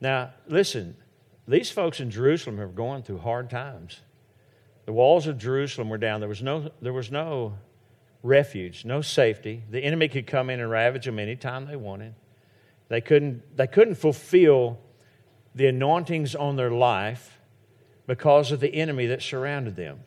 Now, 0.00 0.32
listen, 0.46 0.96
these 1.46 1.70
folks 1.70 2.00
in 2.00 2.10
Jerusalem 2.10 2.60
are 2.60 2.68
going 2.68 3.02
through 3.02 3.18
hard 3.18 3.50
times. 3.50 4.00
The 4.86 4.92
walls 4.92 5.26
of 5.26 5.38
Jerusalem 5.38 5.88
were 5.88 5.98
down. 5.98 6.20
There 6.20 6.28
was 6.28 6.42
no, 6.42 6.70
there 6.80 6.92
was 6.92 7.10
no 7.10 7.54
refuge, 8.22 8.84
no 8.84 9.02
safety. 9.02 9.62
The 9.70 9.80
enemy 9.80 10.08
could 10.08 10.26
come 10.26 10.50
in 10.50 10.60
and 10.60 10.70
ravage 10.70 11.04
them 11.04 11.18
anytime 11.18 11.66
they 11.66 11.76
wanted. 11.76 12.14
They 12.88 13.00
couldn't, 13.00 13.56
they 13.56 13.66
couldn't 13.66 13.96
fulfill 13.96 14.78
the 15.54 15.66
anointings 15.66 16.34
on 16.34 16.56
their 16.56 16.70
life 16.70 17.38
because 18.06 18.52
of 18.52 18.60
the 18.60 18.74
enemy 18.74 19.06
that 19.06 19.22
surrounded 19.22 19.76
them. 19.76 20.00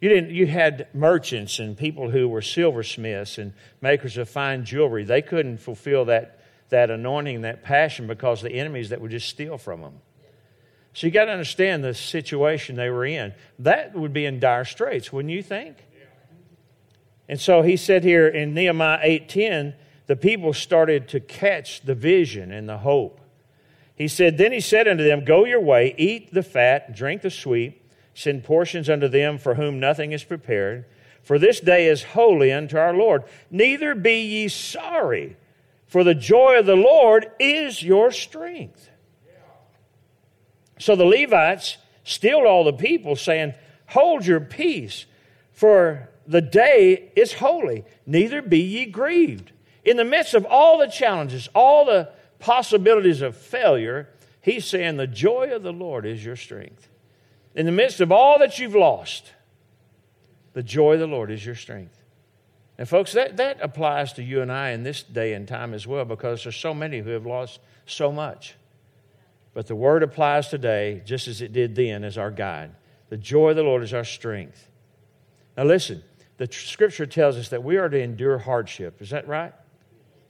You, 0.00 0.08
didn't, 0.08 0.30
you 0.30 0.46
had 0.46 0.88
merchants 0.94 1.58
and 1.58 1.76
people 1.76 2.10
who 2.10 2.28
were 2.28 2.42
silversmiths 2.42 3.38
and 3.38 3.52
makers 3.80 4.16
of 4.16 4.28
fine 4.28 4.64
jewelry. 4.64 5.04
They 5.04 5.22
couldn't 5.22 5.58
fulfill 5.58 6.04
that, 6.06 6.40
that 6.68 6.90
anointing, 6.90 7.42
that 7.42 7.64
passion 7.64 8.06
because 8.06 8.42
the 8.42 8.52
enemies 8.52 8.90
that 8.90 9.00
would 9.00 9.10
just 9.10 9.28
steal 9.28 9.58
from 9.58 9.80
them. 9.80 9.94
So 10.98 11.06
you 11.06 11.12
got 11.12 11.26
to 11.26 11.30
understand 11.30 11.84
the 11.84 11.94
situation 11.94 12.74
they 12.74 12.90
were 12.90 13.06
in. 13.06 13.32
That 13.60 13.94
would 13.94 14.12
be 14.12 14.26
in 14.26 14.40
dire 14.40 14.64
straits, 14.64 15.12
wouldn't 15.12 15.30
you 15.30 15.44
think? 15.44 15.76
And 17.28 17.40
so 17.40 17.62
he 17.62 17.76
said 17.76 18.02
here 18.02 18.26
in 18.26 18.52
Nehemiah 18.52 18.98
8:10, 19.04 19.74
the 20.08 20.16
people 20.16 20.52
started 20.52 21.06
to 21.10 21.20
catch 21.20 21.82
the 21.82 21.94
vision 21.94 22.50
and 22.50 22.68
the 22.68 22.78
hope. 22.78 23.20
He 23.94 24.08
said, 24.08 24.38
Then 24.38 24.50
he 24.50 24.58
said 24.58 24.88
unto 24.88 25.04
them, 25.04 25.24
Go 25.24 25.44
your 25.44 25.60
way, 25.60 25.94
eat 25.96 26.34
the 26.34 26.42
fat, 26.42 26.96
drink 26.96 27.22
the 27.22 27.30
sweet, 27.30 27.80
send 28.12 28.42
portions 28.42 28.90
unto 28.90 29.06
them 29.06 29.38
for 29.38 29.54
whom 29.54 29.78
nothing 29.78 30.10
is 30.10 30.24
prepared. 30.24 30.84
For 31.22 31.38
this 31.38 31.60
day 31.60 31.86
is 31.86 32.02
holy 32.02 32.50
unto 32.50 32.76
our 32.76 32.92
Lord. 32.92 33.22
Neither 33.52 33.94
be 33.94 34.20
ye 34.22 34.48
sorry, 34.48 35.36
for 35.86 36.02
the 36.02 36.16
joy 36.16 36.58
of 36.58 36.66
the 36.66 36.74
Lord 36.74 37.30
is 37.38 37.84
your 37.84 38.10
strength. 38.10 38.90
So 40.78 40.96
the 40.96 41.04
Levites 41.04 41.76
stilled 42.04 42.46
all 42.46 42.64
the 42.64 42.72
people, 42.72 43.16
saying, 43.16 43.54
Hold 43.88 44.26
your 44.26 44.40
peace, 44.40 45.06
for 45.52 46.08
the 46.26 46.40
day 46.40 47.10
is 47.16 47.34
holy, 47.34 47.84
neither 48.06 48.42
be 48.42 48.60
ye 48.60 48.86
grieved 48.86 49.52
in 49.88 49.96
the 49.96 50.04
midst 50.04 50.34
of 50.34 50.44
all 50.44 50.76
the 50.76 50.86
challenges, 50.86 51.48
all 51.54 51.86
the 51.86 52.10
possibilities 52.40 53.22
of 53.22 53.34
failure, 53.34 54.08
he's 54.42 54.66
saying, 54.66 54.98
The 54.98 55.06
joy 55.06 55.50
of 55.54 55.62
the 55.62 55.72
Lord 55.72 56.04
is 56.04 56.22
your 56.22 56.36
strength. 56.36 56.88
In 57.54 57.64
the 57.64 57.72
midst 57.72 58.02
of 58.02 58.12
all 58.12 58.38
that 58.38 58.58
you've 58.58 58.74
lost, 58.74 59.32
the 60.52 60.62
joy 60.62 60.94
of 60.94 61.00
the 61.00 61.06
Lord 61.06 61.30
is 61.30 61.44
your 61.44 61.54
strength. 61.54 62.02
And, 62.76 62.86
folks, 62.86 63.12
that, 63.12 63.38
that 63.38 63.60
applies 63.62 64.12
to 64.14 64.22
you 64.22 64.42
and 64.42 64.52
I 64.52 64.70
in 64.70 64.82
this 64.82 65.02
day 65.02 65.32
and 65.32 65.48
time 65.48 65.72
as 65.72 65.86
well 65.86 66.04
because 66.04 66.42
there's 66.42 66.54
so 66.54 66.74
many 66.74 66.98
who 67.00 67.10
have 67.10 67.24
lost 67.24 67.58
so 67.86 68.12
much. 68.12 68.56
But 69.58 69.66
the 69.66 69.74
word 69.74 70.04
applies 70.04 70.46
today 70.50 71.02
just 71.04 71.26
as 71.26 71.42
it 71.42 71.52
did 71.52 71.74
then 71.74 72.04
as 72.04 72.16
our 72.16 72.30
guide. 72.30 72.70
The 73.08 73.16
joy 73.16 73.50
of 73.50 73.56
the 73.56 73.64
Lord 73.64 73.82
is 73.82 73.92
our 73.92 74.04
strength. 74.04 74.70
Now, 75.56 75.64
listen, 75.64 76.04
the 76.36 76.46
scripture 76.48 77.06
tells 77.06 77.36
us 77.36 77.48
that 77.48 77.64
we 77.64 77.76
are 77.76 77.88
to 77.88 78.00
endure 78.00 78.38
hardship. 78.38 79.02
Is 79.02 79.10
that 79.10 79.26
right? 79.26 79.52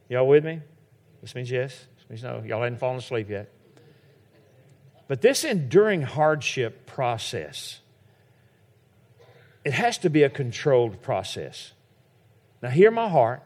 Y'all 0.09 0.27
with 0.27 0.47
me? 0.47 0.63
This 1.21 1.35
means 1.35 1.51
yes. 1.51 1.79
This 1.99 2.09
means 2.09 2.23
no. 2.23 2.43
Y'all 2.43 2.63
hadn't 2.63 2.79
fallen 2.79 2.97
asleep 2.97 3.29
yet. 3.29 3.53
But 5.09 5.21
this 5.21 5.45
enduring 5.45 6.01
hardship 6.01 6.87
process, 6.87 7.81
it 9.63 9.75
has 9.75 9.99
to 9.99 10.09
be 10.09 10.23
a 10.23 10.31
controlled 10.31 11.03
process. 11.03 11.73
Now, 12.63 12.71
hear 12.71 12.91
my 12.91 13.11
heart. 13.11 13.43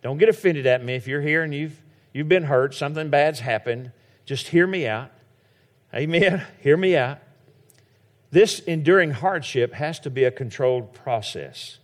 Don't 0.00 0.18
get 0.18 0.28
offended 0.28 0.68
at 0.68 0.84
me 0.84 0.94
if 0.94 1.08
you're 1.08 1.22
here 1.22 1.42
and 1.42 1.52
you've, 1.52 1.82
you've 2.12 2.28
been 2.28 2.44
hurt, 2.44 2.72
something 2.72 3.10
bad's 3.10 3.40
happened. 3.40 3.90
Just 4.28 4.48
hear 4.48 4.66
me 4.66 4.86
out. 4.86 5.10
Amen. 5.94 6.44
hear 6.60 6.76
me 6.76 6.94
out. 6.94 7.20
This 8.30 8.58
enduring 8.58 9.12
hardship 9.12 9.72
has 9.72 9.98
to 10.00 10.10
be 10.10 10.24
a 10.24 10.30
controlled 10.30 10.92
process. 10.92 11.78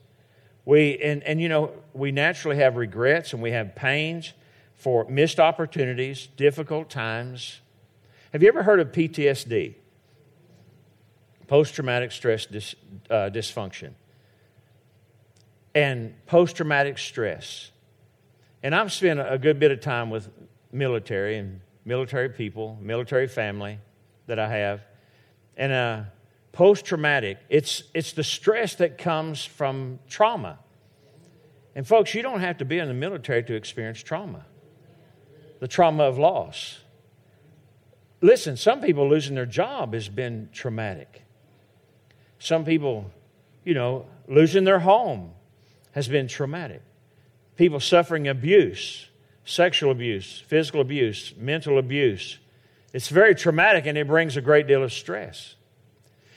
We, 0.66 0.98
and, 0.98 1.22
and 1.22 1.40
you 1.40 1.48
know, 1.48 1.72
we 1.94 2.12
naturally 2.12 2.58
have 2.58 2.76
regrets 2.76 3.32
and 3.32 3.40
we 3.40 3.52
have 3.52 3.74
pains 3.74 4.34
for 4.74 5.06
missed 5.08 5.40
opportunities, 5.40 6.28
difficult 6.36 6.90
times. 6.90 7.60
Have 8.34 8.42
you 8.42 8.48
ever 8.48 8.62
heard 8.62 8.78
of 8.78 8.92
PTSD? 8.92 9.76
Post 11.46 11.74
traumatic 11.74 12.12
stress 12.12 12.44
dis, 12.44 12.74
uh, 13.08 13.30
dysfunction. 13.32 13.92
And 15.74 16.14
post 16.26 16.56
traumatic 16.56 16.98
stress. 16.98 17.70
And 18.62 18.74
I've 18.74 18.92
spent 18.92 19.18
a 19.18 19.38
good 19.38 19.58
bit 19.58 19.70
of 19.70 19.80
time 19.80 20.10
with 20.10 20.28
military 20.70 21.38
and 21.38 21.62
military 21.84 22.28
people, 22.28 22.78
military 22.80 23.28
family 23.28 23.78
that 24.26 24.38
I 24.38 24.48
have. 24.48 24.82
And 25.56 25.72
uh, 25.72 26.02
post 26.52 26.84
traumatic, 26.84 27.38
it's, 27.48 27.84
it's 27.94 28.12
the 28.12 28.24
stress 28.24 28.76
that 28.76 28.98
comes 28.98 29.44
from 29.44 29.98
trauma. 30.08 30.58
And, 31.74 31.86
folks, 31.86 32.14
you 32.14 32.22
don't 32.22 32.40
have 32.40 32.58
to 32.58 32.64
be 32.64 32.78
in 32.78 32.88
the 32.88 32.94
military 32.94 33.42
to 33.44 33.54
experience 33.54 34.02
trauma 34.02 34.44
the 35.64 35.68
trauma 35.68 36.02
of 36.02 36.18
loss. 36.18 36.80
listen, 38.20 38.54
some 38.54 38.82
people 38.82 39.08
losing 39.08 39.34
their 39.34 39.46
job 39.46 39.94
has 39.94 40.10
been 40.10 40.48
traumatic. 40.52 41.22
Some 42.38 42.66
people, 42.66 43.10
you 43.64 43.72
know, 43.72 44.04
losing 44.28 44.64
their 44.64 44.80
home 44.80 45.32
has 45.92 46.06
been 46.06 46.28
traumatic. 46.28 46.82
People 47.56 47.80
suffering 47.80 48.28
abuse, 48.28 49.08
sexual 49.44 49.90
abuse, 49.90 50.42
physical 50.46 50.80
abuse, 50.80 51.34
mental 51.36 51.78
abuse. 51.78 52.38
It's 52.92 53.08
very 53.08 53.34
traumatic 53.34 53.86
and 53.86 53.98
it 53.98 54.06
brings 54.06 54.36
a 54.36 54.40
great 54.40 54.66
deal 54.66 54.82
of 54.82 54.92
stress. 54.92 55.54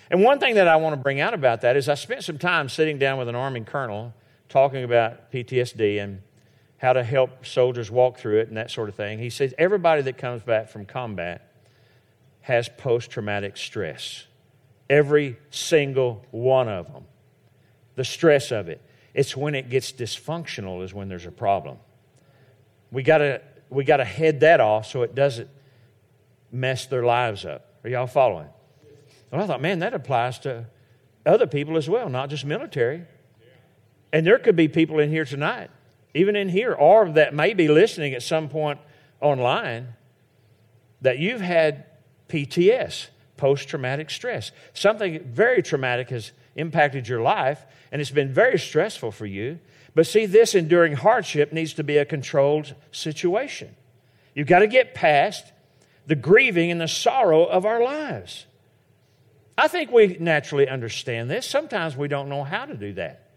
And 0.09 0.23
one 0.23 0.39
thing 0.39 0.55
that 0.55 0.67
I 0.67 0.77
want 0.77 0.93
to 0.93 1.01
bring 1.01 1.19
out 1.19 1.33
about 1.33 1.61
that 1.61 1.75
is 1.75 1.89
I 1.89 1.95
spent 1.95 2.23
some 2.23 2.37
time 2.37 2.69
sitting 2.69 2.97
down 2.97 3.17
with 3.17 3.27
an 3.27 3.35
Army 3.35 3.61
colonel 3.61 4.13
talking 4.49 4.83
about 4.83 5.31
PTSD 5.31 6.01
and 6.01 6.21
how 6.77 6.93
to 6.93 7.03
help 7.03 7.45
soldiers 7.45 7.91
walk 7.91 8.17
through 8.17 8.39
it 8.39 8.47
and 8.47 8.57
that 8.57 8.71
sort 8.71 8.87
of 8.87 8.95
thing. 8.95 9.19
He 9.19 9.29
says 9.29 9.53
everybody 9.57 10.01
that 10.03 10.17
comes 10.17 10.43
back 10.43 10.69
from 10.69 10.85
combat 10.85 11.51
has 12.41 12.69
post 12.69 13.11
traumatic 13.11 13.57
stress. 13.57 14.25
Every 14.89 15.37
single 15.49 16.25
one 16.31 16.69
of 16.69 16.91
them. 16.93 17.05
The 17.95 18.05
stress 18.05 18.51
of 18.51 18.69
it. 18.69 18.81
It's 19.13 19.35
when 19.35 19.55
it 19.55 19.69
gets 19.69 19.91
dysfunctional 19.91 20.83
is 20.83 20.93
when 20.93 21.09
there's 21.09 21.25
a 21.25 21.31
problem. 21.31 21.77
We 22.91 23.03
gotta 23.03 23.41
we 23.69 23.83
gotta 23.83 24.05
head 24.05 24.39
that 24.41 24.59
off 24.59 24.87
so 24.87 25.01
it 25.01 25.13
doesn't 25.15 25.49
mess 26.51 26.85
their 26.85 27.03
lives 27.03 27.45
up. 27.45 27.65
Are 27.83 27.89
y'all 27.89 28.07
following? 28.07 28.49
Well, 29.31 29.41
I 29.41 29.47
thought, 29.47 29.61
man, 29.61 29.79
that 29.79 29.93
applies 29.93 30.39
to 30.39 30.65
other 31.25 31.47
people 31.47 31.77
as 31.77 31.89
well, 31.89 32.09
not 32.09 32.29
just 32.29 32.45
military. 32.45 33.03
And 34.13 34.25
there 34.25 34.39
could 34.39 34.55
be 34.55 34.67
people 34.67 34.99
in 34.99 35.09
here 35.09 35.25
tonight, 35.25 35.69
even 36.13 36.35
in 36.35 36.49
here, 36.49 36.73
or 36.73 37.09
that 37.11 37.33
may 37.33 37.53
be 37.53 37.67
listening 37.67 38.13
at 38.13 38.23
some 38.23 38.47
point 38.47 38.79
online, 39.19 39.89
that 41.01 41.19
you've 41.19 41.41
had 41.41 41.85
PTS, 42.29 43.07
post 43.35 43.67
traumatic 43.67 44.09
stress. 44.09 44.51
Something 44.73 45.23
very 45.23 45.61
traumatic 45.61 46.09
has 46.09 46.31
impacted 46.55 47.07
your 47.07 47.21
life, 47.21 47.65
and 47.91 48.01
it's 48.01 48.11
been 48.11 48.33
very 48.33 48.57
stressful 48.57 49.11
for 49.11 49.25
you. 49.25 49.59
But 49.97 50.05
see, 50.05 50.27
this 50.27 50.53
enduring 50.53 50.93
hardship 50.93 51.51
needs 51.51 51.73
to 51.73 51.83
be 51.83 51.97
a 51.97 52.05
controlled 52.05 52.75
situation. 52.91 53.75
You've 54.35 54.45
got 54.45 54.59
to 54.59 54.67
get 54.67 54.93
past 54.93 55.51
the 56.05 56.13
grieving 56.13 56.69
and 56.69 56.79
the 56.79 56.87
sorrow 56.87 57.45
of 57.45 57.65
our 57.65 57.83
lives. 57.83 58.45
I 59.57 59.67
think 59.67 59.91
we 59.91 60.15
naturally 60.19 60.69
understand 60.69 61.31
this. 61.31 61.47
Sometimes 61.47 61.97
we 61.97 62.07
don't 62.07 62.29
know 62.29 62.43
how 62.43 62.65
to 62.65 62.75
do 62.75 62.93
that. 62.93 63.31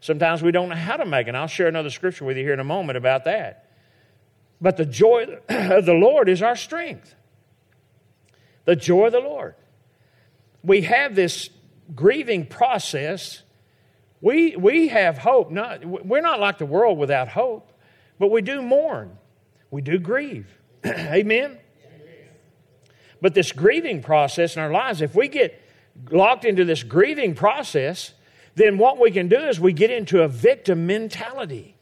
Sometimes 0.00 0.42
we 0.42 0.52
don't 0.52 0.68
know 0.68 0.74
how 0.74 0.98
to 0.98 1.06
make 1.06 1.28
it. 1.28 1.30
And 1.30 1.36
I'll 1.38 1.46
share 1.46 1.68
another 1.68 1.88
scripture 1.88 2.26
with 2.26 2.36
you 2.36 2.42
here 2.42 2.52
in 2.52 2.60
a 2.60 2.64
moment 2.64 2.98
about 2.98 3.24
that. 3.24 3.70
But 4.60 4.76
the 4.76 4.84
joy 4.84 5.38
of 5.48 5.86
the 5.86 5.94
Lord 5.94 6.28
is 6.28 6.42
our 6.42 6.56
strength. 6.56 7.14
The 8.66 8.76
joy 8.76 9.06
of 9.06 9.12
the 9.12 9.20
Lord. 9.20 9.54
We 10.62 10.82
have 10.82 11.14
this 11.14 11.48
grieving 11.94 12.44
process. 12.44 13.41
We, 14.22 14.56
we 14.56 14.88
have 14.88 15.18
hope. 15.18 15.50
Not, 15.50 15.84
we're 15.84 16.22
not 16.22 16.40
like 16.40 16.56
the 16.56 16.64
world 16.64 16.96
without 16.96 17.28
hope, 17.28 17.72
but 18.18 18.30
we 18.30 18.40
do 18.40 18.62
mourn. 18.62 19.18
We 19.70 19.82
do 19.82 19.98
grieve. 19.98 20.46
Amen? 20.86 21.58
But 23.20 23.34
this 23.34 23.52
grieving 23.52 24.02
process 24.02 24.56
in 24.56 24.62
our 24.62 24.70
lives, 24.70 25.02
if 25.02 25.14
we 25.14 25.28
get 25.28 25.60
locked 26.10 26.44
into 26.44 26.64
this 26.64 26.82
grieving 26.82 27.34
process, 27.34 28.14
then 28.54 28.78
what 28.78 28.98
we 28.98 29.10
can 29.10 29.28
do 29.28 29.38
is 29.38 29.60
we 29.60 29.72
get 29.72 29.90
into 29.90 30.22
a 30.22 30.28
victim 30.28 30.86
mentality. 30.86 31.76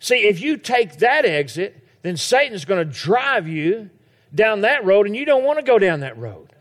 See, 0.00 0.26
if 0.26 0.40
you 0.40 0.56
take 0.56 0.98
that 0.98 1.24
exit, 1.24 1.86
then 2.02 2.16
Satan's 2.16 2.64
going 2.64 2.86
to 2.86 2.92
drive 2.92 3.48
you 3.48 3.90
down 4.34 4.62
that 4.62 4.84
road, 4.84 5.06
and 5.06 5.16
you 5.16 5.24
don't 5.24 5.44
want 5.44 5.58
to 5.58 5.64
go 5.64 5.78
down 5.78 6.00
that 6.00 6.18
road. 6.18 6.52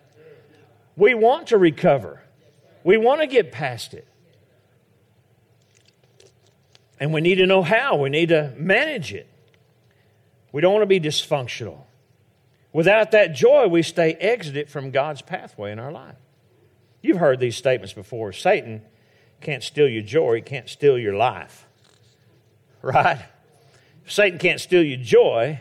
We 0.95 1.13
want 1.13 1.47
to 1.47 1.57
recover, 1.57 2.21
we 2.83 2.97
want 2.97 3.21
to 3.21 3.27
get 3.27 3.51
past 3.51 3.93
it. 3.93 4.07
And 7.01 7.11
we 7.11 7.19
need 7.19 7.35
to 7.35 7.47
know 7.47 7.63
how, 7.63 7.95
we 7.95 8.11
need 8.11 8.29
to 8.29 8.53
manage 8.55 9.11
it. 9.11 9.27
We 10.51 10.61
don't 10.61 10.71
want 10.71 10.83
to 10.83 10.87
be 10.87 10.99
dysfunctional. 10.99 11.79
Without 12.71 13.09
that 13.11 13.33
joy, 13.33 13.67
we 13.67 13.81
stay 13.81 14.13
exited 14.13 14.69
from 14.69 14.91
God's 14.91 15.23
pathway 15.23 15.71
in 15.71 15.79
our 15.79 15.91
life. 15.91 16.15
You've 17.01 17.17
heard 17.17 17.39
these 17.39 17.57
statements 17.57 17.91
before. 17.91 18.31
Satan 18.33 18.83
can't 19.41 19.63
steal 19.63 19.89
your 19.89 20.03
joy, 20.03 20.35
he 20.35 20.41
can't 20.41 20.69
steal 20.69 20.97
your 20.97 21.15
life. 21.15 21.67
Right? 22.83 23.23
If 24.03 24.11
Satan 24.11 24.39
can't 24.39 24.59
steal 24.59 24.81
your 24.81 24.97
joy, 24.97 25.59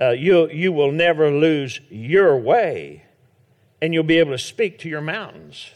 uh, 0.00 0.12
you, 0.12 0.48
you 0.48 0.72
will 0.72 0.92
never 0.92 1.30
lose 1.30 1.78
your 1.90 2.38
way, 2.38 3.04
and 3.82 3.92
you'll 3.92 4.02
be 4.02 4.18
able 4.18 4.30
to 4.30 4.38
speak 4.38 4.78
to 4.78 4.88
your 4.88 5.02
mountains. 5.02 5.72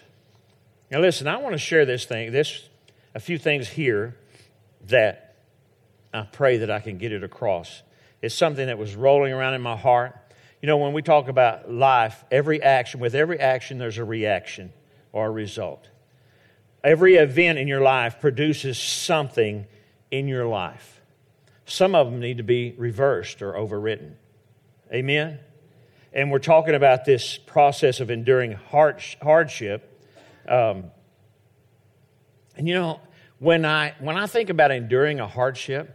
Now, 0.91 1.01
listen, 1.01 1.27
I 1.27 1.37
want 1.37 1.53
to 1.53 1.59
share 1.59 1.85
this 1.85 2.07
thing, 2.07 2.33
this 2.33 2.71
a 3.15 3.21
few 3.21 3.39
things 3.39 3.69
here 3.69 4.17
that 4.87 5.37
I 6.13 6.23
pray 6.23 6.59
that 6.59 6.71
I 6.71 6.81
can 6.81 6.99
get 6.99 7.13
it 7.13 7.23
across. 7.23 7.83
It's 8.23 8.35
something 8.35 8.67
that 8.67 8.79
was 8.79 8.97
rolling 8.97 9.33
around 9.33 9.55
in 9.55 9.61
my 9.61 9.77
heart. 9.77 10.17
You 10.61 10.67
know, 10.67 10.77
when 10.79 10.93
we 10.93 11.03
talk 11.03 11.29
about 11.29 11.71
life, 11.71 12.25
every 12.31 12.63
action, 12.63 13.01
with 13.01 13.15
every 13.15 13.39
action, 13.39 13.79
there's 13.79 13.99
a 13.99 14.05
reaction 14.05 14.73
or 15.13 15.27
a 15.27 15.31
result. 15.31 15.89
Every 16.83 17.17
event 17.17 17.59
in 17.59 17.69
your 17.69 17.81
life 17.81 18.21
produces 18.21 18.79
something 18.79 19.67
in 20.11 20.29
your 20.29 20.47
life. 20.47 21.01
Some 21.67 21.95
of 21.95 22.11
them 22.11 22.21
need 22.21 22.39
to 22.39 22.43
be 22.43 22.75
reversed 22.79 23.43
or 23.43 23.53
overwritten. 23.53 24.15
Amen? 24.93 25.39
And 26.13 26.31
we're 26.31 26.39
talking 26.39 26.75
about 26.75 27.05
this 27.05 27.37
process 27.37 28.01
of 28.01 28.11
enduring 28.11 28.53
hardship. 28.53 30.03
Um, 30.49 30.85
and 32.59 32.69
you 32.69 32.75
know, 32.75 33.01
when 33.39 33.65
I, 33.65 33.95
when 34.01 34.17
I 34.17 34.27
think 34.27 34.51
about 34.51 34.73
enduring 34.73 35.21
a 35.21 35.29
hardship, 35.29 35.95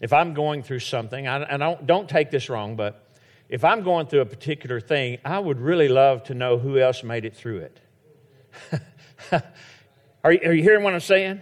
if 0.00 0.12
I'm 0.12 0.34
going 0.34 0.62
through 0.62 0.80
something, 0.80 1.28
I, 1.28 1.42
and 1.42 1.62
I 1.62 1.74
don't, 1.74 1.86
don't 1.86 2.08
take 2.08 2.30
this 2.30 2.48
wrong, 2.48 2.74
but 2.74 3.06
if 3.48 3.64
I'm 3.64 3.82
going 3.82 4.06
through 4.06 4.20
a 4.20 4.26
particular 4.26 4.80
thing, 4.80 5.18
I 5.24 5.38
would 5.38 5.60
really 5.60 5.88
love 5.88 6.24
to 6.24 6.34
know 6.34 6.58
who 6.58 6.78
else 6.78 7.02
made 7.02 7.24
it 7.24 7.36
through 7.36 7.68
it. 7.68 7.80
Are 10.22 10.32
you, 10.32 10.40
are 10.44 10.52
you 10.52 10.62
hearing 10.62 10.84
what 10.84 10.92
I'm 10.92 11.00
saying? 11.00 11.40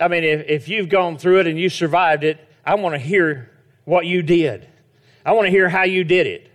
I 0.00 0.08
mean, 0.08 0.24
if, 0.24 0.48
if 0.48 0.68
you've 0.68 0.88
gone 0.88 1.18
through 1.18 1.38
it 1.38 1.46
and 1.46 1.56
you 1.56 1.68
survived 1.68 2.24
it, 2.24 2.44
I 2.64 2.74
want 2.74 2.96
to 2.96 2.98
hear 2.98 3.48
what 3.84 4.06
you 4.06 4.22
did. 4.22 4.66
I 5.24 5.32
want 5.32 5.46
to 5.46 5.50
hear 5.52 5.68
how 5.68 5.84
you 5.84 6.02
did 6.02 6.26
it. 6.26 6.49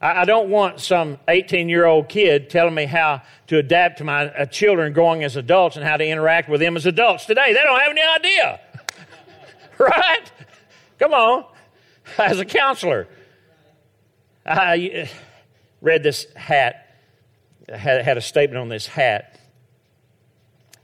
I, 0.00 0.24
don't 0.24 0.50
want 0.50 0.80
some 0.80 1.18
18 1.28 1.68
year 1.68 1.86
old 1.86 2.08
kid 2.08 2.50
telling 2.50 2.74
me 2.74 2.84
how 2.84 3.22
to 3.46 3.58
adapt 3.58 3.98
to 3.98 4.04
my 4.04 4.26
uh, 4.26 4.46
children 4.46 4.92
growing 4.92 5.24
as 5.24 5.36
adults 5.36 5.76
and 5.76 5.84
how 5.84 5.96
to 5.96 6.06
interact 6.06 6.48
with 6.48 6.60
them 6.60 6.76
as 6.76 6.86
adults 6.86 7.24
today. 7.24 7.52
They 7.52 7.62
don't 7.62 7.80
have 7.80 7.90
any 7.90 8.02
idea. 8.02 8.60
right? 9.78 10.32
Come 10.98 11.12
on. 11.12 11.44
As 12.18 12.38
a 12.38 12.44
counselor, 12.44 13.08
I 14.44 15.04
uh, 15.04 15.06
read 15.80 16.02
this 16.02 16.26
hat, 16.34 16.98
had, 17.68 18.04
had 18.04 18.16
a 18.16 18.20
statement 18.20 18.60
on 18.60 18.68
this 18.68 18.86
hat 18.86 19.36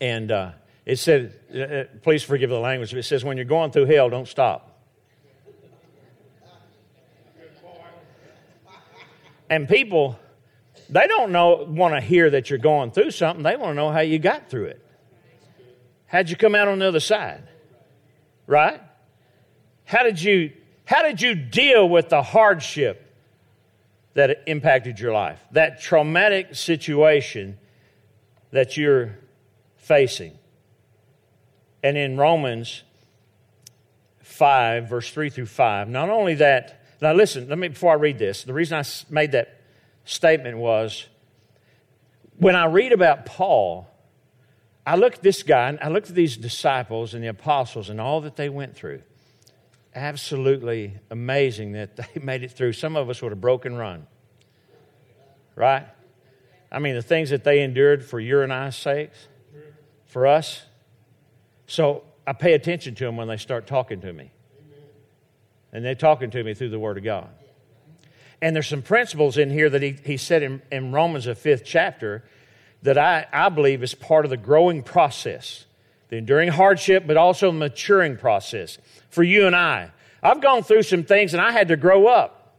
and 0.03 0.33
uh, 0.33 0.51
it 0.85 0.97
said, 0.99 2.03
please 2.03 2.25
forgive 2.25 2.51
the 2.51 2.59
language, 2.59 2.91
but 2.91 2.99
it 2.99 3.05
says, 3.05 3.23
when 3.23 3.37
you're 3.37 3.47
going 3.47 3.71
through 3.71 3.85
hell, 3.85 4.11
don't 4.11 4.27
stop. 4.27 4.72
And 9.53 9.69
people, 9.69 10.19
they 10.89 11.07
don't 11.07 11.31
know, 11.31 11.67
want 11.69 11.93
to 11.93 12.01
hear 12.01 12.31
that 12.31 12.49
you're 12.49 12.59
going 12.59 12.91
through 12.91 13.11
something. 13.11 13.43
They 13.43 13.55
want 13.55 13.73
to 13.73 13.75
know 13.75 13.91
how 13.91 14.01
you 14.01 14.19
got 14.19 14.49
through 14.49 14.65
it. 14.65 14.83
How'd 16.07 16.31
you 16.31 16.37
come 16.37 16.55
out 16.55 16.69
on 16.69 16.79
the 16.79 16.89
other 16.89 17.01
side? 17.01 17.43
Right? 18.47 18.81
How 19.85 20.05
did 20.05 20.23
you, 20.23 20.53
how 20.87 21.03
did 21.03 21.21
you 21.21 21.35
deal 21.35 21.87
with 21.87 22.09
the 22.09 22.23
hardship 22.23 23.15
that 24.15 24.43
impacted 24.47 24.99
your 24.99 25.13
life? 25.13 25.39
That 25.51 25.83
traumatic 25.83 26.55
situation 26.55 27.59
that 28.53 28.79
you're 28.79 29.19
facing. 29.77 30.33
And 31.83 31.99
in 31.99 32.17
Romans 32.17 32.85
5, 34.23 34.89
verse 34.89 35.11
3 35.11 35.29
through 35.29 35.45
5, 35.45 35.91
not 35.91 36.09
only 36.09 36.37
that, 36.37 36.82
now 37.03 37.13
listen, 37.13 37.49
let 37.49 37.59
me, 37.59 37.69
before 37.69 37.93
I 37.93 37.97
read 37.97 38.19
this, 38.19 38.45
the 38.45 38.53
reason 38.53 38.79
I 38.79 38.85
made 39.13 39.33
that 39.33 39.61
statement 40.05 40.57
was 40.57 41.07
when 42.37 42.55
I 42.55 42.67
read 42.67 42.93
about 42.93 43.27
Paul, 43.27 43.89
I 44.87 44.95
look 44.97 45.15
at 45.15 45.23
this 45.23 45.43
guy, 45.43 45.69
and 45.69 45.79
I 45.81 45.89
look 45.89 46.09
at 46.09 46.15
these 46.15 46.37
disciples 46.37 47.13
and 47.13 47.23
the 47.23 47.29
apostles 47.29 47.91
and 47.91 48.01
all 48.01 48.21
that 48.21 48.37
they 48.37 48.49
went 48.49 48.77
through. 48.77 49.03
Absolutely 49.95 50.95
amazing 51.11 51.73
that 51.73 51.97
they 52.15 52.21
made 52.21 52.45
it 52.45 52.53
through. 52.53 52.73
Some 52.73 52.97
of 52.97 53.11
us 53.11 53.21
would 53.21 53.33
have 53.33 53.41
broken 53.41 53.77
run. 53.77 54.07
Right? 55.57 55.87
I 56.71 56.79
mean, 56.79 56.95
the 56.95 57.03
things 57.03 57.31
that 57.31 57.43
they 57.43 57.63
endured 57.63 58.05
for 58.05 58.21
your 58.21 58.45
and 58.45 58.53
I's 58.53 58.77
sakes 58.77 59.29
for 60.07 60.27
us. 60.27 60.63
So 61.67 62.05
I 62.27 62.33
pay 62.33 62.55
attention 62.55 62.95
to 62.95 63.05
them 63.05 63.17
when 63.17 63.27
they 63.27 63.37
start 63.37 63.67
talking 63.67 64.01
to 64.03 64.13
me. 64.13 64.31
And 65.73 65.85
they're 65.85 65.95
talking 65.95 66.31
to 66.31 66.45
me 66.45 66.55
through 66.55 66.71
the 66.71 66.79
Word 66.79 66.99
of 66.99 67.05
God. 67.05 67.29
And 68.41 68.55
there's 68.55 68.67
some 68.67 68.83
principles 68.83 69.39
in 69.39 69.51
here 69.51 69.71
that 69.71 69.83
he, 69.83 69.97
he 70.05 70.17
said 70.17 70.43
in, 70.43 70.63
in 70.71 70.93
Romans, 70.93 71.27
the 71.27 71.35
fifth 71.35 71.65
chapter, 71.65 72.25
that 72.83 72.99
I, 72.99 73.27
I 73.33 73.49
believe 73.49 73.83
is 73.83 73.95
part 73.95 74.25
of 74.25 74.31
the 74.31 74.37
growing 74.37 74.83
process, 74.83 75.65
the 76.09 76.17
enduring 76.17 76.49
hardship, 76.49 77.07
but 77.07 77.17
also 77.17 77.53
maturing 77.53 78.17
process 78.17 78.79
for 79.09 79.23
you 79.23 79.47
and 79.47 79.55
I. 79.55 79.93
I've 80.23 80.41
gone 80.41 80.63
through 80.65 80.83
some 80.83 81.05
things 81.05 81.35
and 81.35 81.41
I 81.41 81.53
had 81.53 81.69
to 81.69 81.77
grow 81.77 82.09
up. 82.09 82.57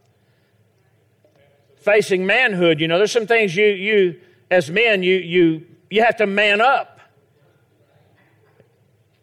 Facing 1.76 2.24
manhood, 2.24 2.80
you 2.80 2.88
know, 2.88 2.96
there's 2.96 3.12
some 3.12 3.26
things 3.26 3.54
you, 3.54 3.66
you 3.66 4.20
as 4.50 4.70
men, 4.70 5.02
you, 5.02 5.16
you, 5.16 5.66
you 5.90 6.02
have 6.02 6.16
to 6.16 6.26
man 6.26 6.62
up. 6.62 6.98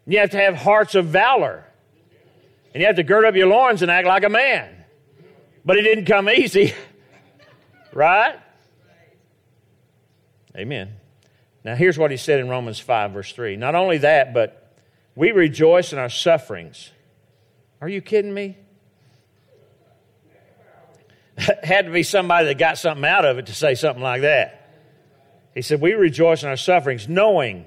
You 0.06 0.20
have 0.20 0.32
to 0.32 0.38
have 0.38 0.56
hearts 0.56 0.94
of 0.94 1.08
valor. 1.08 1.66
And 2.74 2.82
you 2.82 2.88
have 2.88 2.96
to 2.96 3.04
gird 3.04 3.26
up 3.26 3.36
your 3.36 3.48
loins 3.48 3.82
and 3.82 3.92
act 3.92 4.08
like 4.08 4.24
a 4.24 4.30
man. 4.30 4.70
But 5.66 5.78
it 5.78 5.82
didn't 5.82 6.06
come 6.06 6.30
easy, 6.30 6.74
right? 7.94 8.40
Amen. 10.56 10.96
Now, 11.64 11.76
here's 11.76 11.98
what 11.98 12.12
he 12.12 12.18
said 12.18 12.40
in 12.40 12.50
Romans 12.50 12.80
5, 12.80 13.12
verse 13.12 13.34
3. 13.34 13.56
Not 13.56 13.76
only 13.76 14.00
that, 14.00 14.34
but 14.34 14.76
we 15.16 15.32
rejoice 15.32 15.94
in 15.94 16.00
our 16.00 16.10
sufferings. 16.10 16.92
Are 17.80 17.90
you 17.90 18.02
kidding 18.02 18.34
me? 18.34 18.58
Had 21.64 21.86
to 21.86 21.92
be 21.92 22.04
somebody 22.04 22.48
that 22.48 22.58
got 22.58 22.78
something 22.78 23.06
out 23.06 23.26
of 23.26 23.38
it 23.38 23.48
to 23.48 23.54
say 23.54 23.76
something 23.76 24.04
like 24.04 24.22
that. 24.22 24.58
He 25.54 25.62
said, 25.62 25.82
We 25.82 25.94
rejoice 25.94 26.44
in 26.44 26.50
our 26.50 26.58
sufferings, 26.58 27.08
knowing 27.08 27.66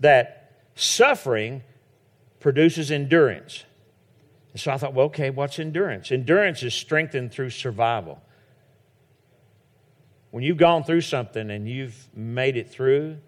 that 0.00 0.50
suffering 0.74 1.62
produces 2.40 2.90
endurance. 2.90 3.64
And 4.52 4.60
so 4.60 4.70
I 4.70 4.76
thought, 4.76 4.94
well, 4.94 5.06
okay, 5.06 5.30
what's 5.30 5.58
endurance? 5.58 6.12
Endurance 6.12 6.62
is 6.62 6.74
strengthened 6.74 7.32
through 7.32 7.50
survival. 7.50 8.20
When 10.30 10.42
you've 10.42 10.58
gone 10.58 10.84
through 10.84 11.02
something 11.02 11.50
and 11.50 11.68
you've 11.68 12.08
made 12.14 12.56
it 12.56 12.70
through, 12.70 13.18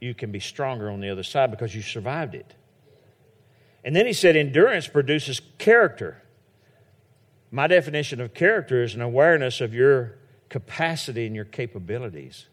you 0.00 0.14
can 0.14 0.30
be 0.30 0.40
stronger 0.40 0.90
on 0.90 1.00
the 1.00 1.10
other 1.10 1.22
side 1.22 1.50
because 1.50 1.74
you 1.74 1.82
survived 1.82 2.34
it. 2.34 2.54
And 3.84 3.94
then 3.94 4.06
he 4.06 4.12
said, 4.12 4.36
endurance 4.36 4.86
produces 4.86 5.40
character. 5.58 6.22
My 7.50 7.66
definition 7.66 8.20
of 8.20 8.34
character 8.34 8.82
is 8.82 8.94
an 8.94 9.00
awareness 9.00 9.60
of 9.60 9.74
your 9.74 10.18
capacity 10.48 11.26
and 11.26 11.34
your 11.34 11.44
capabilities. 11.44 12.46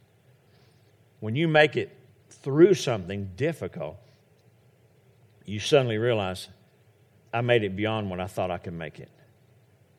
When 1.20 1.36
you 1.36 1.48
make 1.48 1.76
it 1.76 1.96
through 2.30 2.76
something 2.76 3.32
difficult, 3.36 3.98
you 5.46 5.60
suddenly 5.60 5.98
realize 5.98 6.48
I 7.34 7.42
made 7.42 7.64
it 7.64 7.76
beyond 7.76 8.10
what 8.10 8.20
I 8.20 8.28
thought 8.28 8.52
I 8.52 8.58
could 8.58 8.74
make 8.74 9.00
it. 9.00 9.10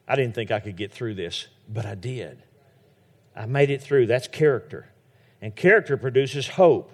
I 0.09 0.17
didn't 0.17 0.35
think 0.35 0.51
I 0.51 0.61
could 0.61 0.77
get 0.77 0.93
through 0.93 1.15
this, 1.15 1.49
but 1.69 1.85
I 1.85 1.95
did. 1.95 2.43
I 3.35 3.47
made 3.47 3.71
it 3.71 3.83
through. 3.83 4.07
That's 4.07 4.29
character. 4.29 4.89
And 5.43 5.55
character 5.55 5.97
produces 5.97 6.49
hope. 6.49 6.93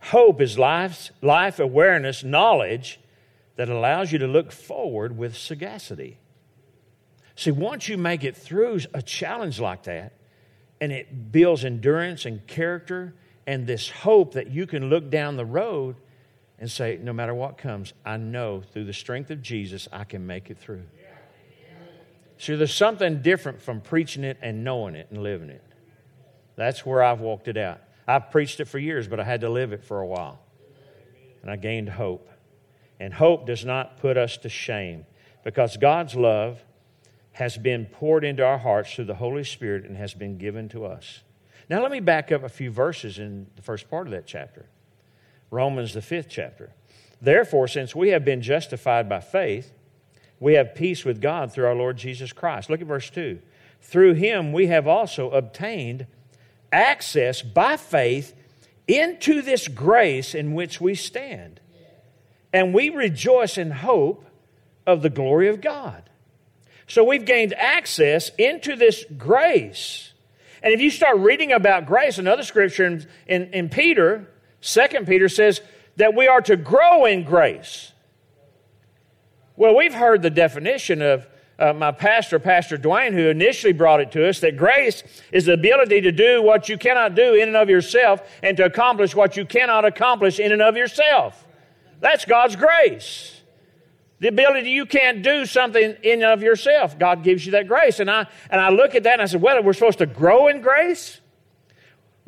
Hope 0.00 0.40
is 0.40 0.58
life's, 0.58 1.10
life 1.20 1.60
awareness, 1.60 2.24
knowledge 2.24 2.98
that 3.56 3.68
allows 3.68 4.10
you 4.10 4.18
to 4.18 4.26
look 4.26 4.50
forward 4.50 5.16
with 5.16 5.36
sagacity. 5.36 6.18
See, 7.36 7.50
once 7.50 7.88
you 7.88 7.98
make 7.98 8.24
it 8.24 8.36
through 8.36 8.80
a 8.94 9.02
challenge 9.02 9.60
like 9.60 9.84
that, 9.84 10.14
and 10.80 10.92
it 10.92 11.30
builds 11.30 11.64
endurance 11.64 12.24
and 12.24 12.46
character 12.46 13.14
and 13.46 13.66
this 13.66 13.90
hope 13.90 14.32
that 14.32 14.48
you 14.48 14.66
can 14.66 14.88
look 14.88 15.10
down 15.10 15.36
the 15.36 15.44
road 15.44 15.96
and 16.60 16.70
say, 16.70 16.98
no 17.02 17.12
matter 17.12 17.34
what 17.34 17.56
comes, 17.56 17.94
I 18.04 18.18
know 18.18 18.60
through 18.60 18.84
the 18.84 18.92
strength 18.92 19.30
of 19.30 19.40
Jesus, 19.40 19.88
I 19.90 20.04
can 20.04 20.26
make 20.26 20.50
it 20.50 20.58
through. 20.58 20.82
See, 22.36 22.54
there's 22.54 22.74
something 22.74 23.22
different 23.22 23.60
from 23.60 23.80
preaching 23.80 24.24
it 24.24 24.38
and 24.40 24.62
knowing 24.62 24.94
it 24.94 25.08
and 25.10 25.22
living 25.22 25.50
it. 25.50 25.64
That's 26.56 26.84
where 26.84 27.02
I've 27.02 27.20
walked 27.20 27.48
it 27.48 27.56
out. 27.56 27.80
I've 28.06 28.30
preached 28.30 28.60
it 28.60 28.66
for 28.66 28.78
years, 28.78 29.08
but 29.08 29.20
I 29.20 29.24
had 29.24 29.40
to 29.40 29.48
live 29.48 29.72
it 29.72 29.84
for 29.84 30.00
a 30.00 30.06
while. 30.06 30.40
And 31.42 31.50
I 31.50 31.56
gained 31.56 31.88
hope. 31.88 32.28
And 32.98 33.14
hope 33.14 33.46
does 33.46 33.64
not 33.64 33.96
put 33.98 34.18
us 34.18 34.36
to 34.38 34.50
shame 34.50 35.06
because 35.42 35.76
God's 35.78 36.14
love 36.14 36.62
has 37.32 37.56
been 37.56 37.86
poured 37.86 38.24
into 38.24 38.44
our 38.44 38.58
hearts 38.58 38.94
through 38.94 39.06
the 39.06 39.14
Holy 39.14 39.44
Spirit 39.44 39.84
and 39.84 39.96
has 39.96 40.12
been 40.12 40.36
given 40.36 40.68
to 40.70 40.84
us. 40.84 41.22
Now, 41.70 41.80
let 41.82 41.90
me 41.90 42.00
back 42.00 42.32
up 42.32 42.42
a 42.42 42.48
few 42.48 42.70
verses 42.70 43.18
in 43.18 43.46
the 43.56 43.62
first 43.62 43.88
part 43.88 44.06
of 44.06 44.10
that 44.12 44.26
chapter. 44.26 44.66
Romans, 45.50 45.94
the 45.94 46.02
fifth 46.02 46.28
chapter. 46.28 46.72
Therefore, 47.20 47.68
since 47.68 47.94
we 47.94 48.10
have 48.10 48.24
been 48.24 48.40
justified 48.40 49.08
by 49.08 49.20
faith, 49.20 49.72
we 50.38 50.54
have 50.54 50.74
peace 50.74 51.04
with 51.04 51.20
God 51.20 51.52
through 51.52 51.66
our 51.66 51.74
Lord 51.74 51.98
Jesus 51.98 52.32
Christ. 52.32 52.70
Look 52.70 52.80
at 52.80 52.86
verse 52.86 53.10
2. 53.10 53.38
Through 53.82 54.14
him 54.14 54.52
we 54.52 54.68
have 54.68 54.86
also 54.86 55.30
obtained 55.30 56.06
access 56.72 57.42
by 57.42 57.76
faith 57.76 58.34
into 58.88 59.42
this 59.42 59.68
grace 59.68 60.34
in 60.34 60.54
which 60.54 60.80
we 60.80 60.94
stand. 60.94 61.60
And 62.52 62.74
we 62.74 62.88
rejoice 62.88 63.58
in 63.58 63.70
hope 63.70 64.24
of 64.86 65.02
the 65.02 65.10
glory 65.10 65.48
of 65.48 65.60
God. 65.60 66.08
So 66.88 67.04
we've 67.04 67.24
gained 67.24 67.54
access 67.54 68.30
into 68.36 68.74
this 68.74 69.04
grace. 69.16 70.12
And 70.62 70.74
if 70.74 70.80
you 70.80 70.90
start 70.90 71.18
reading 71.18 71.52
about 71.52 71.86
grace, 71.86 72.18
another 72.18 72.42
scripture 72.42 72.86
in, 72.86 73.06
in, 73.28 73.52
in 73.52 73.68
Peter, 73.68 74.26
Second 74.60 75.06
Peter 75.06 75.28
says 75.28 75.60
that 75.96 76.14
we 76.14 76.26
are 76.26 76.40
to 76.42 76.56
grow 76.56 77.04
in 77.04 77.24
grace. 77.24 77.92
Well, 79.56 79.76
we've 79.76 79.94
heard 79.94 80.22
the 80.22 80.30
definition 80.30 81.02
of 81.02 81.26
uh, 81.58 81.74
my 81.74 81.92
pastor, 81.92 82.38
Pastor 82.38 82.78
Dwayne, 82.78 83.12
who 83.12 83.28
initially 83.28 83.74
brought 83.74 84.00
it 84.00 84.10
to 84.12 84.26
us 84.26 84.40
that 84.40 84.56
grace 84.56 85.02
is 85.30 85.44
the 85.44 85.52
ability 85.52 86.00
to 86.00 86.12
do 86.12 86.42
what 86.42 86.70
you 86.70 86.78
cannot 86.78 87.14
do 87.14 87.34
in 87.34 87.48
and 87.48 87.56
of 87.56 87.68
yourself 87.68 88.22
and 88.42 88.56
to 88.56 88.64
accomplish 88.64 89.14
what 89.14 89.36
you 89.36 89.44
cannot 89.44 89.84
accomplish 89.84 90.40
in 90.40 90.52
and 90.52 90.62
of 90.62 90.76
yourself. 90.76 91.46
That's 92.00 92.24
God's 92.24 92.56
grace. 92.56 93.42
The 94.20 94.28
ability 94.28 94.70
you 94.70 94.86
can't 94.86 95.22
do 95.22 95.44
something 95.44 95.96
in 96.02 96.22
and 96.22 96.32
of 96.32 96.42
yourself. 96.42 96.98
God 96.98 97.22
gives 97.22 97.44
you 97.44 97.52
that 97.52 97.68
grace. 97.68 98.00
And 98.00 98.10
I, 98.10 98.26
and 98.50 98.60
I 98.60 98.70
look 98.70 98.94
at 98.94 99.02
that 99.02 99.14
and 99.14 99.22
I 99.22 99.26
said, 99.26 99.42
well, 99.42 99.62
we're 99.62 99.74
supposed 99.74 99.98
to 99.98 100.06
grow 100.06 100.48
in 100.48 100.62
grace? 100.62 101.20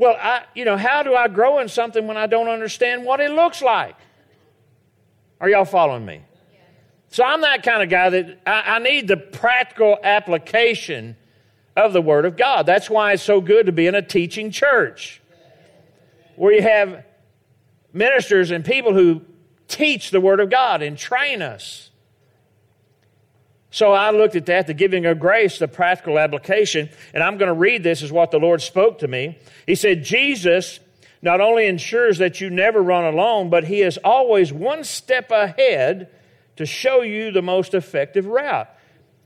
Well, 0.03 0.17
I, 0.21 0.43
you 0.57 0.65
know, 0.65 0.77
how 0.77 1.05
do 1.05 1.15
I 1.15 1.29
grow 1.29 1.61
in 1.61 1.69
something 1.69 2.09
when 2.09 2.17
I 2.17 2.27
don't 2.27 2.49
understand 2.49 3.05
what 3.05 3.21
it 3.21 3.31
looks 3.31 3.63
like? 3.63 3.95
Are 5.41 5.49
y'all 5.49 5.65
following 5.65 6.05
me? 6.05 6.23
So 7.11 7.23
I'm 7.23 7.43
that 7.43 7.63
kind 7.63 7.85
of 7.85 7.89
guy 7.89 8.11
that 8.11 8.41
I, 8.45 8.63
I 8.67 8.79
need 8.81 9.07
the 9.07 9.17
practical 9.17 9.97
application 10.03 11.15
of 11.77 11.93
the 11.93 12.03
Word 12.03 12.25
of 12.25 12.37
God. 12.37 12.67
That's 12.67 12.91
why 12.91 13.13
it's 13.13 13.23
so 13.23 13.41
good 13.41 13.67
to 13.67 13.71
be 13.71 13.87
in 13.87 13.95
a 13.95 14.03
teaching 14.03 14.51
church 14.51 15.23
where 16.35 16.53
you 16.53 16.63
have 16.63 17.05
ministers 17.93 18.51
and 18.51 18.65
people 18.65 18.95
who 18.95 19.23
teach 19.69 20.11
the 20.11 20.21
Word 20.21 20.41
of 20.41 20.51
God 20.51 20.83
and 20.83 20.99
train 20.99 21.43
us. 21.43 21.91
So 23.73 23.93
I 23.93 24.11
looked 24.11 24.37
at 24.37 24.47
that, 24.47 24.67
the 24.67 24.75
giving 24.75 25.07
of 25.07 25.19
grace, 25.19 25.59
the 25.59 25.67
practical 25.67 26.19
application, 26.19 26.91
and 27.15 27.23
I'm 27.23 27.39
going 27.39 27.49
to 27.49 27.55
read 27.55 27.83
this 27.83 28.03
as 28.03 28.13
what 28.13 28.31
the 28.31 28.39
Lord 28.39 28.61
spoke 28.61 28.99
to 28.99 29.09
me. 29.09 29.39
He 29.67 29.75
said, 29.75 30.05
Jesus 30.05 30.79
not 31.23 31.41
only 31.41 31.67
ensures 31.67 32.19
that 32.19 32.39
you 32.39 32.51
never 32.51 32.83
run 32.83 33.05
alone, 33.05 33.49
but 33.49 33.65
He 33.65 33.81
is 33.81 33.99
always 34.05 34.53
one 34.53 34.85
step 34.85 35.31
ahead 35.31 36.11
to 36.57 36.67
show 36.67 37.01
you 37.01 37.31
the 37.31 37.41
most 37.41 37.73
effective 37.73 38.27
route, 38.27 38.69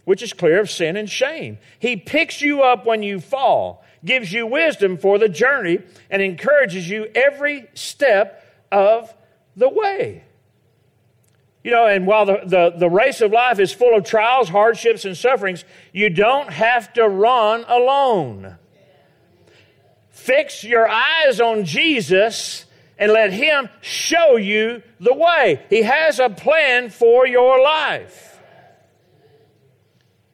which 0.05 0.23
is 0.23 0.33
clear 0.33 0.61
of 0.61 0.71
sin 0.71 0.97
and 0.97 1.11
shame. 1.11 1.59
He 1.81 1.97
picks 1.97 2.41
you 2.41 2.63
up 2.63 2.87
when 2.87 3.03
you 3.03 3.19
fall, 3.19 3.85
gives 4.05 4.33
you 4.33 4.47
wisdom 4.47 4.97
for 4.97 5.19
the 5.19 5.29
journey, 5.29 5.81
and 6.09 6.23
encourages 6.23 6.89
you 6.89 7.09
every 7.17 7.67
step 7.75 8.45
of 8.71 9.13
the 9.57 9.69
way. 9.69 10.23
You 11.67 11.73
know, 11.73 11.87
and 11.89 12.07
while 12.07 12.27
the, 12.27 12.43
the, 12.45 12.75
the 12.79 12.89
race 12.89 13.21
of 13.21 13.33
life 13.33 13.59
is 13.59 13.73
full 13.73 13.97
of 13.97 14.05
trials, 14.05 14.49
hardships, 14.49 15.05
and 15.05 15.17
sufferings, 15.17 15.65
you 15.93 16.11
don't 16.11 16.49
have 16.49 16.93
to 16.93 17.09
run 17.09 17.65
alone. 17.67 18.57
Fix 20.11 20.63
your 20.63 20.89
eyes 20.89 21.41
on 21.41 21.65
Jesus 21.65 22.67
and 23.01 23.11
let 23.11 23.33
Him 23.33 23.69
show 23.81 24.37
you 24.37 24.81
the 25.01 25.13
way. 25.13 25.61
He 25.69 25.83
has 25.83 26.21
a 26.21 26.31
plan 26.31 26.89
for 26.89 27.27
your 27.27 27.61
life. 27.61 28.39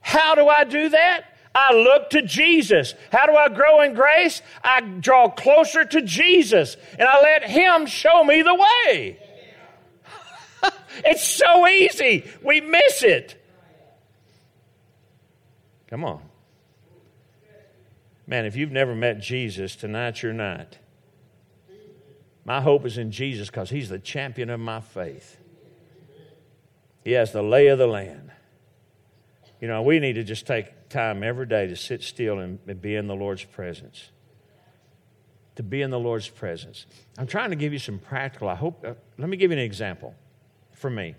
How 0.02 0.34
do 0.34 0.46
I 0.48 0.64
do 0.64 0.90
that? 0.90 1.24
I 1.54 1.72
look 1.72 2.10
to 2.10 2.20
Jesus. 2.20 2.92
How 3.10 3.24
do 3.24 3.34
I 3.34 3.48
grow 3.48 3.80
in 3.80 3.94
grace? 3.94 4.42
I 4.62 4.82
draw 4.82 5.30
closer 5.30 5.86
to 5.86 6.02
Jesus 6.02 6.76
and 6.98 7.08
I 7.08 7.22
let 7.22 7.48
Him 7.48 7.86
show 7.86 8.22
me 8.22 8.42
the 8.42 8.54
way. 8.54 9.18
It's 11.04 11.22
so 11.22 11.66
easy. 11.66 12.30
We 12.42 12.60
miss 12.60 13.02
it. 13.02 13.42
Come 15.88 16.04
on. 16.04 16.22
Man, 18.26 18.46
if 18.46 18.56
you've 18.56 18.72
never 18.72 18.94
met 18.94 19.20
Jesus, 19.20 19.76
tonight's 19.76 20.22
your 20.22 20.32
night. 20.32 20.78
My 22.44 22.60
hope 22.60 22.86
is 22.86 22.98
in 22.98 23.10
Jesus 23.10 23.48
because 23.48 23.70
He's 23.70 23.88
the 23.88 23.98
champion 23.98 24.50
of 24.50 24.58
my 24.58 24.80
faith. 24.80 25.36
He 27.04 27.12
has 27.12 27.32
the 27.32 27.42
lay 27.42 27.66
of 27.66 27.78
the 27.78 27.86
land. 27.86 28.30
You 29.60 29.68
know, 29.68 29.82
we 29.82 29.98
need 29.98 30.14
to 30.14 30.24
just 30.24 30.46
take 30.46 30.88
time 30.88 31.22
every 31.22 31.46
day 31.46 31.66
to 31.66 31.76
sit 31.76 32.02
still 32.02 32.38
and, 32.38 32.58
and 32.66 32.80
be 32.80 32.96
in 32.96 33.06
the 33.06 33.14
Lord's 33.14 33.44
presence. 33.44 34.10
To 35.56 35.62
be 35.62 35.82
in 35.82 35.90
the 35.90 36.00
Lord's 36.00 36.28
presence. 36.28 36.86
I'm 37.18 37.26
trying 37.26 37.50
to 37.50 37.56
give 37.56 37.72
you 37.72 37.78
some 37.78 37.98
practical. 37.98 38.48
I 38.48 38.54
hope. 38.54 38.84
Uh, 38.84 38.94
let 39.18 39.28
me 39.28 39.36
give 39.36 39.50
you 39.50 39.58
an 39.58 39.62
example 39.62 40.14
for 40.82 40.90
me. 40.90 41.14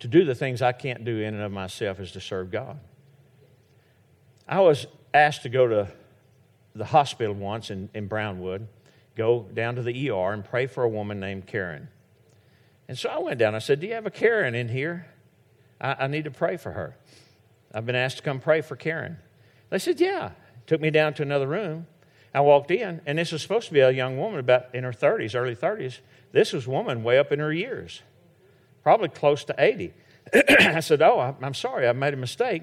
To 0.00 0.08
do 0.08 0.24
the 0.24 0.34
things 0.34 0.60
I 0.60 0.72
can't 0.72 1.04
do 1.04 1.18
in 1.18 1.34
and 1.34 1.42
of 1.42 1.50
myself 1.50 1.98
is 1.98 2.12
to 2.12 2.20
serve 2.20 2.50
God. 2.50 2.78
I 4.46 4.60
was 4.60 4.86
asked 5.14 5.42
to 5.42 5.48
go 5.48 5.66
to 5.66 5.88
the 6.74 6.84
hospital 6.84 7.34
once 7.34 7.70
in, 7.70 7.88
in 7.94 8.06
Brownwood, 8.06 8.68
go 9.16 9.46
down 9.54 9.76
to 9.76 9.82
the 9.82 10.10
ER 10.10 10.32
and 10.32 10.44
pray 10.44 10.66
for 10.66 10.84
a 10.84 10.88
woman 10.88 11.18
named 11.18 11.46
Karen. 11.46 11.88
And 12.86 12.98
so 12.98 13.08
I 13.08 13.18
went 13.18 13.38
down. 13.38 13.54
I 13.54 13.58
said, 13.58 13.80
Do 13.80 13.86
you 13.86 13.94
have 13.94 14.06
a 14.06 14.10
Karen 14.10 14.54
in 14.54 14.68
here? 14.68 15.06
I, 15.80 15.96
I 16.00 16.06
need 16.06 16.24
to 16.24 16.30
pray 16.30 16.56
for 16.56 16.72
her. 16.72 16.96
I've 17.74 17.84
been 17.84 17.96
asked 17.96 18.18
to 18.18 18.22
come 18.22 18.40
pray 18.40 18.60
for 18.60 18.76
Karen. 18.76 19.18
They 19.70 19.78
said, 19.78 20.00
Yeah. 20.00 20.32
Took 20.66 20.80
me 20.80 20.90
down 20.90 21.14
to 21.14 21.22
another 21.22 21.46
room. 21.46 21.86
I 22.34 22.40
walked 22.40 22.70
in, 22.70 23.00
and 23.06 23.18
this 23.18 23.32
was 23.32 23.42
supposed 23.42 23.68
to 23.68 23.74
be 23.74 23.80
a 23.80 23.90
young 23.90 24.18
woman 24.18 24.38
about 24.40 24.74
in 24.74 24.84
her 24.84 24.92
30s, 24.92 25.34
early 25.34 25.56
30s. 25.56 25.98
This 26.32 26.52
was 26.52 26.66
a 26.66 26.70
woman 26.70 27.02
way 27.02 27.18
up 27.18 27.32
in 27.32 27.38
her 27.38 27.52
years, 27.52 28.02
probably 28.82 29.08
close 29.08 29.44
to 29.44 29.54
80. 29.56 29.94
I 30.34 30.80
said, 30.80 31.00
Oh, 31.00 31.36
I'm 31.40 31.54
sorry, 31.54 31.88
I 31.88 31.92
made 31.92 32.14
a 32.14 32.18
mistake. 32.18 32.62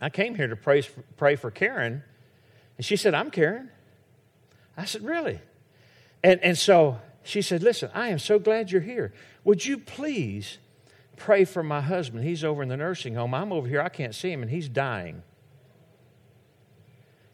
I 0.00 0.10
came 0.10 0.34
here 0.34 0.48
to 0.48 0.56
pray, 0.56 0.82
pray 1.16 1.36
for 1.36 1.50
Karen. 1.50 2.02
And 2.76 2.84
she 2.84 2.96
said, 2.96 3.14
I'm 3.14 3.30
Karen. 3.30 3.70
I 4.76 4.84
said, 4.84 5.02
Really? 5.02 5.40
And, 6.22 6.40
and 6.40 6.58
so 6.58 7.00
she 7.22 7.40
said, 7.40 7.62
Listen, 7.62 7.90
I 7.94 8.08
am 8.08 8.18
so 8.18 8.38
glad 8.38 8.70
you're 8.70 8.82
here. 8.82 9.14
Would 9.44 9.64
you 9.64 9.78
please 9.78 10.58
pray 11.22 11.44
for 11.44 11.62
my 11.62 11.80
husband. 11.80 12.24
He's 12.24 12.42
over 12.42 12.62
in 12.62 12.68
the 12.68 12.76
nursing 12.76 13.14
home. 13.14 13.32
I'm 13.32 13.52
over 13.52 13.68
here. 13.68 13.80
I 13.80 13.88
can't 13.88 14.14
see 14.14 14.32
him, 14.32 14.42
and 14.42 14.50
he's 14.50 14.68
dying. 14.68 15.22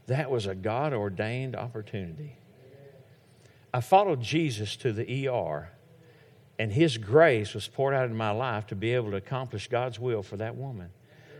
That 0.08 0.30
was 0.30 0.46
a 0.46 0.54
God 0.54 0.94
ordained 0.94 1.54
opportunity. 1.54 2.38
I 3.72 3.82
followed 3.82 4.22
Jesus 4.22 4.74
to 4.76 4.92
the 4.92 5.28
ER, 5.28 5.70
and 6.58 6.72
His 6.72 6.96
grace 6.96 7.52
was 7.52 7.68
poured 7.68 7.94
out 7.94 8.06
in 8.06 8.16
my 8.16 8.30
life 8.30 8.66
to 8.68 8.74
be 8.74 8.94
able 8.94 9.10
to 9.10 9.18
accomplish 9.18 9.68
God's 9.68 9.98
will 9.98 10.22
for 10.22 10.38
that 10.38 10.56
woman. 10.56 10.88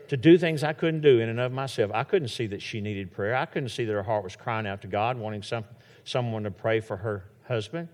To 0.09 0.18
do 0.18 0.37
things 0.37 0.62
I 0.62 0.74
couldn't 0.74 1.00
do 1.00 1.18
in 1.18 1.31
and 1.31 1.40
of 1.40 1.50
myself. 1.50 1.90
I 1.94 2.04
couldn't 2.04 2.28
see 2.28 2.46
that 2.48 2.61
she 2.61 2.83
needed 2.83 3.11
prayer. 3.11 3.35
I 3.35 3.46
couldn't 3.46 3.70
see 3.70 3.87
that 3.87 3.92
her 3.92 4.02
heart 4.02 4.22
was 4.22 4.37
crying 4.37 4.66
out 4.66 4.83
to 4.83 4.87
God, 4.87 5.16
wanting 5.16 5.42
some, 5.42 5.64
someone 6.04 6.42
to 6.44 6.50
pray 6.50 6.81
for 6.81 6.98
her 6.98 7.24
husband. 7.46 7.88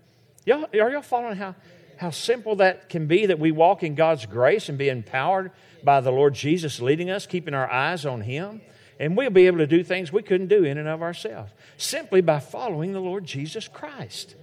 Y'all, 0.45 0.65
are 0.65 0.91
y'all 0.91 1.01
following 1.01 1.37
how, 1.37 1.55
how 1.97 2.09
simple 2.09 2.57
that 2.57 2.89
can 2.89 3.07
be 3.07 3.25
that 3.27 3.39
we 3.39 3.51
walk 3.51 3.81
in 3.81 3.95
God's 3.95 4.25
grace 4.25 4.67
and 4.67 4.77
be 4.77 4.89
empowered 4.89 5.51
by 5.83 6.01
the 6.01 6.11
Lord 6.11 6.33
Jesus 6.33 6.81
leading 6.81 7.09
us, 7.09 7.25
keeping 7.25 7.53
our 7.53 7.69
eyes 7.71 8.05
on 8.05 8.21
Him. 8.21 8.61
And 8.99 9.17
we'll 9.17 9.29
be 9.29 9.47
able 9.47 9.57
to 9.57 9.67
do 9.67 9.83
things 9.83 10.11
we 10.11 10.23
couldn't 10.23 10.47
do 10.47 10.63
in 10.63 10.77
and 10.77 10.87
of 10.87 11.01
ourselves 11.01 11.51
simply 11.77 12.21
by 12.21 12.39
following 12.39 12.93
the 12.93 13.01
Lord 13.01 13.25
Jesus 13.25 13.67
Christ. 13.67 14.35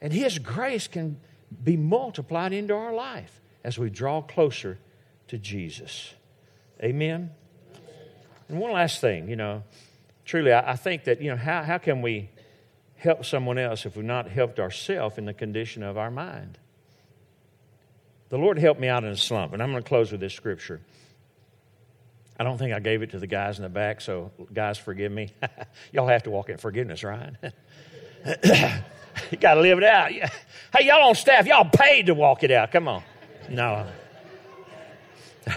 And 0.00 0.12
His 0.12 0.38
grace 0.38 0.86
can 0.88 1.18
be 1.64 1.76
multiplied 1.76 2.52
into 2.52 2.74
our 2.74 2.92
life 2.92 3.40
as 3.64 3.78
we 3.78 3.90
draw 3.90 4.20
closer 4.20 4.78
to 5.28 5.38
Jesus. 5.38 6.12
Amen. 6.82 7.30
And 8.48 8.58
one 8.58 8.72
last 8.72 9.00
thing, 9.00 9.28
you 9.28 9.36
know, 9.36 9.64
truly, 10.24 10.52
I, 10.52 10.72
I 10.72 10.76
think 10.76 11.04
that, 11.04 11.20
you 11.20 11.30
know, 11.30 11.36
how, 11.36 11.62
how 11.62 11.78
can 11.78 12.02
we 12.02 12.30
help 12.98 13.24
someone 13.24 13.58
else 13.58 13.86
if 13.86 13.96
we've 13.96 14.04
not 14.04 14.28
helped 14.28 14.58
ourselves 14.58 15.18
in 15.18 15.24
the 15.24 15.32
condition 15.32 15.82
of 15.82 15.96
our 15.96 16.10
mind. 16.10 16.58
The 18.28 18.38
Lord 18.38 18.58
helped 18.58 18.80
me 18.80 18.88
out 18.88 19.04
in 19.04 19.10
a 19.10 19.16
slump, 19.16 19.52
and 19.52 19.62
I'm 19.62 19.70
going 19.70 19.82
to 19.82 19.88
close 19.88 20.12
with 20.12 20.20
this 20.20 20.34
scripture. 20.34 20.80
I 22.38 22.44
don't 22.44 22.56
think 22.56 22.72
I 22.72 22.78
gave 22.78 23.02
it 23.02 23.10
to 23.10 23.18
the 23.18 23.26
guys 23.26 23.58
in 23.58 23.64
the 23.64 23.68
back, 23.68 24.00
so 24.00 24.30
guys, 24.52 24.78
forgive 24.78 25.10
me. 25.10 25.32
y'all 25.92 26.06
have 26.06 26.22
to 26.22 26.30
walk 26.30 26.48
in 26.50 26.56
forgiveness, 26.56 27.02
right? 27.02 27.32
you 29.30 29.38
got 29.38 29.54
to 29.54 29.60
live 29.60 29.78
it 29.78 29.84
out. 29.84 30.12
Hey, 30.12 30.30
y'all 30.82 31.08
on 31.08 31.16
staff, 31.16 31.46
y'all 31.46 31.68
paid 31.68 32.06
to 32.06 32.14
walk 32.14 32.44
it 32.44 32.52
out. 32.52 32.70
Come 32.70 32.86
on. 32.86 33.02
No. 33.48 33.86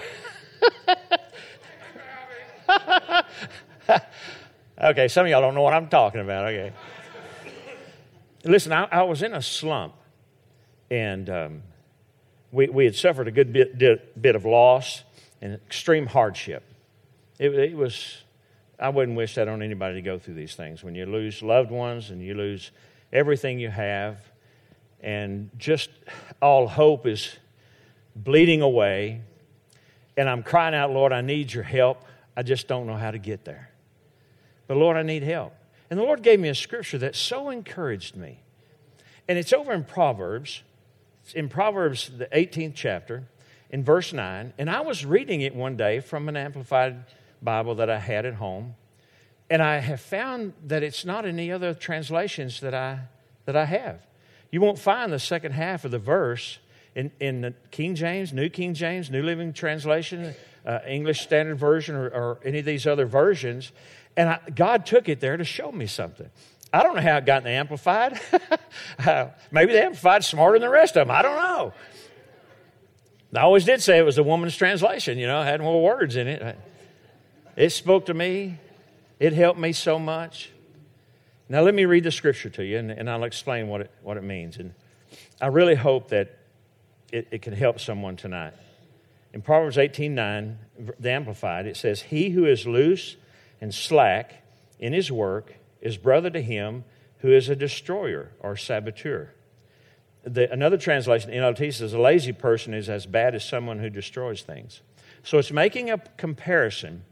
okay, 4.81 5.07
some 5.07 5.25
of 5.25 5.31
y'all 5.31 5.41
don't 5.41 5.53
know 5.53 5.61
what 5.61 5.73
I'm 5.73 5.87
talking 5.87 6.21
about. 6.21 6.47
Okay. 6.47 6.71
Listen, 8.43 8.71
I, 8.71 8.85
I 8.85 9.03
was 9.03 9.21
in 9.21 9.35
a 9.35 9.41
slump, 9.41 9.93
and 10.89 11.29
um, 11.29 11.61
we, 12.51 12.69
we 12.69 12.85
had 12.85 12.95
suffered 12.95 13.27
a 13.27 13.31
good 13.31 13.53
bit, 13.53 14.19
bit 14.19 14.35
of 14.35 14.45
loss 14.45 15.03
and 15.41 15.53
extreme 15.53 16.07
hardship. 16.07 16.63
It, 17.41 17.55
it 17.55 17.75
was, 17.75 18.21
I 18.79 18.89
wouldn't 18.89 19.17
wish 19.17 19.33
that 19.33 19.47
on 19.47 19.63
anybody 19.63 19.95
to 19.95 20.01
go 20.03 20.19
through 20.19 20.35
these 20.35 20.53
things. 20.53 20.83
When 20.83 20.93
you 20.93 21.07
lose 21.07 21.41
loved 21.41 21.71
ones 21.71 22.11
and 22.11 22.21
you 22.21 22.35
lose 22.35 22.69
everything 23.11 23.59
you 23.59 23.71
have, 23.71 24.19
and 25.01 25.49
just 25.57 25.89
all 26.39 26.67
hope 26.67 27.07
is 27.07 27.35
bleeding 28.15 28.61
away, 28.61 29.21
and 30.15 30.29
I'm 30.29 30.43
crying 30.43 30.75
out, 30.75 30.91
Lord, 30.91 31.11
I 31.11 31.21
need 31.21 31.51
your 31.51 31.63
help. 31.63 32.03
I 32.37 32.43
just 32.43 32.67
don't 32.67 32.85
know 32.85 32.95
how 32.95 33.09
to 33.09 33.17
get 33.17 33.43
there. 33.43 33.71
But 34.67 34.77
Lord, 34.77 34.95
I 34.95 35.01
need 35.01 35.23
help. 35.23 35.55
And 35.89 35.99
the 35.99 36.03
Lord 36.03 36.21
gave 36.21 36.39
me 36.39 36.49
a 36.49 36.55
scripture 36.55 36.99
that 36.99 37.15
so 37.15 37.49
encouraged 37.49 38.15
me. 38.15 38.43
And 39.27 39.39
it's 39.39 39.51
over 39.51 39.73
in 39.73 39.83
Proverbs, 39.83 40.61
it's 41.23 41.33
in 41.33 41.49
Proverbs, 41.49 42.11
the 42.15 42.27
18th 42.27 42.73
chapter, 42.75 43.23
in 43.71 43.83
verse 43.83 44.13
9. 44.13 44.53
And 44.59 44.69
I 44.69 44.81
was 44.81 45.03
reading 45.03 45.41
it 45.41 45.55
one 45.55 45.75
day 45.75 46.01
from 46.01 46.29
an 46.29 46.37
amplified 46.37 47.03
Bible 47.41 47.75
that 47.75 47.89
I 47.89 47.99
had 47.99 48.25
at 48.25 48.35
home. 48.35 48.75
And 49.49 49.61
I 49.61 49.79
have 49.79 49.99
found 49.99 50.53
that 50.67 50.83
it's 50.83 51.03
not 51.03 51.25
in 51.25 51.37
any 51.37 51.51
other 51.51 51.73
translations 51.73 52.61
that 52.61 52.73
I, 52.73 52.99
that 53.45 53.55
I 53.55 53.65
have. 53.65 54.05
You 54.51 54.61
won't 54.61 54.79
find 54.79 55.11
the 55.11 55.19
second 55.19 55.53
half 55.53 55.83
of 55.85 55.91
the 55.91 55.99
verse 55.99 56.59
in, 56.95 57.11
in 57.19 57.41
the 57.41 57.53
King 57.71 57.95
James, 57.95 58.33
New 58.33 58.49
King 58.49 58.73
James, 58.73 59.09
New 59.09 59.23
Living 59.23 59.53
Translation, 59.53 60.33
uh, 60.65 60.79
English 60.87 61.21
Standard 61.21 61.57
Version, 61.57 61.95
or, 61.95 62.07
or 62.07 62.39
any 62.45 62.59
of 62.59 62.65
these 62.65 62.85
other 62.85 63.05
versions. 63.05 63.71
And 64.15 64.29
I, 64.29 64.39
God 64.53 64.85
took 64.85 65.09
it 65.09 65.19
there 65.19 65.37
to 65.37 65.43
show 65.43 65.71
me 65.71 65.87
something. 65.87 66.29
I 66.73 66.83
don't 66.83 66.95
know 66.95 67.01
how 67.01 67.17
it 67.17 67.25
got 67.25 67.39
in 67.39 67.43
the 67.45 67.49
Amplified. 67.51 68.19
uh, 69.05 69.27
maybe 69.51 69.73
the 69.73 69.83
Amplified's 69.83 70.27
smarter 70.27 70.59
than 70.59 70.67
the 70.67 70.73
rest 70.73 70.95
of 70.95 71.07
them. 71.07 71.15
I 71.15 71.21
don't 71.21 71.35
know. 71.35 71.73
I 73.35 73.41
always 73.41 73.65
did 73.65 73.81
say 73.81 73.97
it 73.97 74.05
was 74.05 74.17
a 74.17 74.23
woman's 74.23 74.55
translation, 74.55 75.17
you 75.17 75.27
know, 75.27 75.41
had 75.41 75.61
more 75.61 75.81
words 75.81 76.15
in 76.15 76.27
it. 76.27 76.57
It 77.55 77.71
spoke 77.71 78.05
to 78.05 78.13
me, 78.13 78.57
it 79.19 79.33
helped 79.33 79.59
me 79.59 79.73
so 79.73 79.99
much. 79.99 80.51
Now, 81.49 81.61
let 81.61 81.75
me 81.75 81.85
read 81.85 82.05
the 82.05 82.11
scripture 82.11 82.49
to 82.49 82.63
you, 82.63 82.77
and, 82.77 82.91
and 82.91 83.09
I'll 83.09 83.25
explain 83.25 83.67
what 83.67 83.81
it, 83.81 83.91
what 84.01 84.15
it 84.15 84.23
means. 84.23 84.57
And 84.57 84.73
I 85.41 85.47
really 85.47 85.75
hope 85.75 86.09
that 86.09 86.37
it, 87.11 87.27
it 87.29 87.41
can 87.41 87.53
help 87.53 87.79
someone 87.79 88.15
tonight. 88.15 88.53
In 89.33 89.41
Proverbs 89.41 89.77
18 89.77 90.15
9, 90.15 90.59
the 90.99 91.11
Amplified, 91.11 91.65
it 91.67 91.75
says, 91.75 92.01
He 92.01 92.29
who 92.29 92.45
is 92.45 92.65
loose 92.65 93.17
and 93.59 93.73
slack 93.73 94.43
in 94.79 94.93
his 94.93 95.11
work 95.11 95.55
is 95.81 95.97
brother 95.97 96.29
to 96.29 96.41
him 96.41 96.83
who 97.19 97.31
is 97.31 97.49
a 97.49 97.55
destroyer 97.55 98.31
or 98.39 98.55
saboteur. 98.55 99.33
The, 100.23 100.51
another 100.51 100.77
translation, 100.77 101.31
NLT 101.31 101.73
says, 101.73 101.93
a 101.93 101.99
lazy 101.99 102.31
person 102.31 102.73
is 102.73 102.89
as 102.89 103.05
bad 103.05 103.35
as 103.35 103.43
someone 103.43 103.79
who 103.79 103.89
destroys 103.89 104.41
things. 104.41 104.81
So 105.23 105.37
it's 105.37 105.51
making 105.51 105.89
a 105.89 105.99
comparison. 106.17 107.03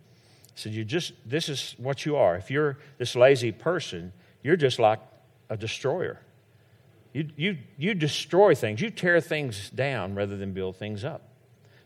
So 0.60 0.70
you 0.70 0.84
just, 0.84 1.14
this 1.26 1.48
is 1.48 1.74
what 1.78 2.06
you 2.06 2.18
are. 2.18 2.36
If 2.36 2.52
you're 2.52 2.78
this 2.98 3.16
lazy 3.16 3.54
person, 3.54 4.12
you're 4.44 4.58
just 4.58 4.78
like 4.78 5.00
a 5.50 5.56
destroyer. 5.56 6.20
You, 7.14 7.30
you, 7.38 7.58
you 7.78 7.94
destroy 7.94 8.56
things, 8.56 8.82
you 8.82 8.90
tear 8.90 9.22
things 9.22 9.70
down 9.70 10.16
rather 10.16 10.36
than 10.36 10.52
build 10.52 10.76
things 10.76 11.06
up. 11.06 11.22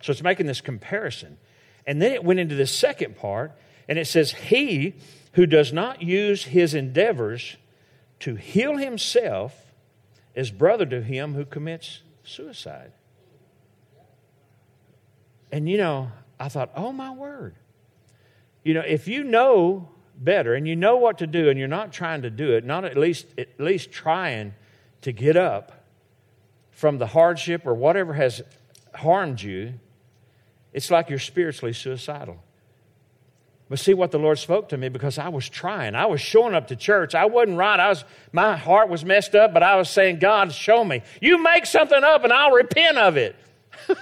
So 0.01 0.11
it's 0.11 0.23
making 0.23 0.47
this 0.47 0.59
comparison. 0.59 1.37
And 1.85 2.01
then 2.01 2.13
it 2.13 2.23
went 2.23 2.39
into 2.39 2.55
the 2.55 2.65
second 2.65 3.15
part 3.15 3.51
and 3.87 3.99
it 3.99 4.07
says, 4.07 4.31
He 4.31 4.95
who 5.33 5.45
does 5.45 5.71
not 5.71 6.01
use 6.01 6.45
his 6.45 6.73
endeavors 6.73 7.57
to 8.21 8.33
heal 8.35 8.77
himself 8.77 9.53
is 10.33 10.49
brother 10.49 10.87
to 10.87 11.03
him 11.03 11.35
who 11.35 11.45
commits 11.45 12.01
suicide. 12.23 12.91
And 15.51 15.69
you 15.69 15.77
know, 15.77 16.11
I 16.39 16.49
thought, 16.49 16.71
oh 16.75 16.91
my 16.91 17.11
word. 17.11 17.53
You 18.63 18.73
know, 18.73 18.83
if 18.85 19.07
you 19.07 19.23
know 19.23 19.89
better 20.15 20.55
and 20.55 20.67
you 20.67 20.75
know 20.75 20.97
what 20.97 21.17
to 21.19 21.27
do 21.27 21.49
and 21.49 21.59
you're 21.59 21.67
not 21.67 21.91
trying 21.91 22.21
to 22.21 22.29
do 22.29 22.53
it, 22.53 22.63
not 22.63 22.85
at 22.85 22.97
least 22.97 23.27
at 23.37 23.59
least 23.59 23.91
trying 23.91 24.53
to 25.01 25.11
get 25.11 25.35
up 25.35 25.85
from 26.71 26.97
the 26.97 27.07
hardship 27.07 27.65
or 27.65 27.73
whatever 27.73 28.13
has 28.13 28.41
harmed 28.95 29.41
you, 29.41 29.73
it's 30.71 30.89
like 30.89 31.09
you're 31.09 31.19
spiritually 31.19 31.73
suicidal. 31.73 32.41
But 33.69 33.79
see 33.79 33.93
what 33.93 34.11
the 34.11 34.19
Lord 34.19 34.37
spoke 34.37 34.69
to 34.69 34.77
me 34.77 34.89
because 34.89 35.17
I 35.17 35.29
was 35.29 35.49
trying. 35.49 35.95
I 35.95 36.05
was 36.05 36.21
showing 36.21 36.53
up 36.53 36.67
to 36.67 36.75
church. 36.75 37.15
I 37.15 37.25
wasn't 37.25 37.57
right. 37.57 37.79
I 37.79 37.89
was 37.89 38.03
my 38.31 38.55
heart 38.55 38.89
was 38.89 39.03
messed 39.03 39.35
up, 39.35 39.53
but 39.53 39.63
I 39.63 39.77
was 39.77 39.89
saying, 39.89 40.19
God, 40.19 40.51
show 40.51 40.83
me. 40.83 41.01
You 41.21 41.41
make 41.41 41.65
something 41.65 42.03
up 42.03 42.23
and 42.23 42.31
I'll 42.31 42.51
repent 42.51 42.97
of 42.97 43.17
it. 43.17 43.35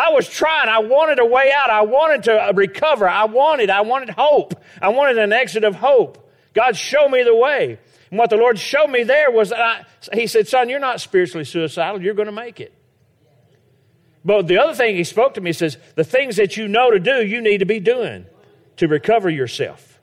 I 0.00 0.12
was 0.12 0.26
trying. 0.26 0.70
I 0.70 0.78
wanted 0.78 1.18
a 1.18 1.26
way 1.26 1.52
out. 1.54 1.68
I 1.68 1.82
wanted 1.82 2.22
to 2.24 2.52
recover. 2.54 3.06
I 3.06 3.24
wanted, 3.24 3.68
I 3.68 3.82
wanted 3.82 4.08
hope. 4.08 4.54
I 4.80 4.88
wanted 4.88 5.18
an 5.18 5.32
exit 5.32 5.62
of 5.62 5.74
hope. 5.74 6.32
God 6.54 6.74
showed 6.74 7.10
me 7.10 7.22
the 7.22 7.36
way. 7.36 7.78
And 8.10 8.18
what 8.18 8.30
the 8.30 8.38
Lord 8.38 8.58
showed 8.58 8.88
me 8.88 9.02
there 9.02 9.30
was 9.30 9.50
that 9.50 9.60
I, 9.60 9.84
He 10.16 10.26
said, 10.26 10.48
Son, 10.48 10.70
you're 10.70 10.80
not 10.80 11.02
spiritually 11.02 11.44
suicidal. 11.44 12.00
You're 12.00 12.14
going 12.14 12.26
to 12.26 12.32
make 12.32 12.60
it. 12.60 12.72
But 14.24 14.48
the 14.48 14.56
other 14.56 14.74
thing 14.74 14.96
He 14.96 15.04
spoke 15.04 15.34
to 15.34 15.42
me 15.42 15.52
says, 15.52 15.76
The 15.96 16.04
things 16.04 16.36
that 16.36 16.56
you 16.56 16.66
know 16.66 16.90
to 16.90 16.98
do, 16.98 17.24
you 17.24 17.42
need 17.42 17.58
to 17.58 17.66
be 17.66 17.78
doing 17.78 18.24
to 18.78 18.88
recover 18.88 19.28
yourself. 19.28 20.00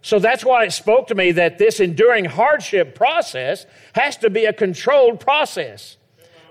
So 0.00 0.18
that's 0.18 0.46
why 0.46 0.64
it 0.64 0.72
spoke 0.72 1.08
to 1.08 1.14
me 1.14 1.32
that 1.32 1.58
this 1.58 1.78
enduring 1.78 2.24
hardship 2.24 2.94
process 2.94 3.66
has 3.94 4.16
to 4.18 4.30
be 4.30 4.46
a 4.46 4.52
controlled 4.54 5.20
process. 5.20 5.98